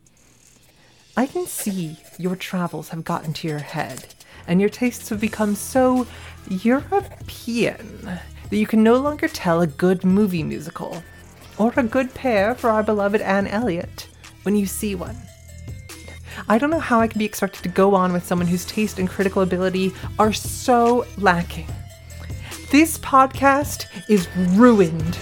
I 1.16 1.26
can 1.26 1.46
see 1.46 1.98
your 2.18 2.34
travels 2.34 2.88
have 2.88 3.04
gotten 3.04 3.32
to 3.34 3.48
your 3.48 3.60
head 3.60 4.14
and 4.46 4.60
your 4.60 4.70
tastes 4.70 5.08
have 5.08 5.20
become 5.20 5.54
so 5.54 6.06
European 6.48 8.04
that 8.50 8.56
you 8.56 8.66
can 8.66 8.82
no 8.82 8.96
longer 8.96 9.28
tell 9.28 9.60
a 9.60 9.66
good 9.66 10.04
movie 10.04 10.42
musical 10.42 11.02
or 11.58 11.72
a 11.76 11.82
good 11.82 12.12
pair 12.14 12.54
for 12.54 12.70
our 12.70 12.82
beloved 12.82 13.20
Anne 13.20 13.46
Elliot 13.46 14.08
when 14.42 14.56
you 14.56 14.66
see 14.66 14.94
one. 14.94 15.16
I 16.48 16.58
don't 16.58 16.70
know 16.70 16.80
how 16.80 17.00
I 17.00 17.06
can 17.06 17.18
be 17.18 17.24
expected 17.24 17.62
to 17.62 17.68
go 17.68 17.94
on 17.94 18.12
with 18.12 18.26
someone 18.26 18.48
whose 18.48 18.64
taste 18.64 18.98
and 18.98 19.08
critical 19.08 19.42
ability 19.42 19.92
are 20.18 20.32
so 20.32 21.06
lacking. 21.18 21.68
This 22.70 22.98
podcast 22.98 23.86
is 24.08 24.28
ruined. 24.56 25.18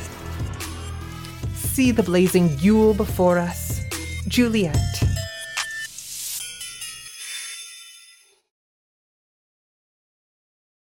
See 1.54 1.90
the 1.90 2.02
blazing 2.02 2.56
Yule 2.60 2.94
before 2.94 3.38
us. 3.38 3.80
Juliet. 4.28 5.09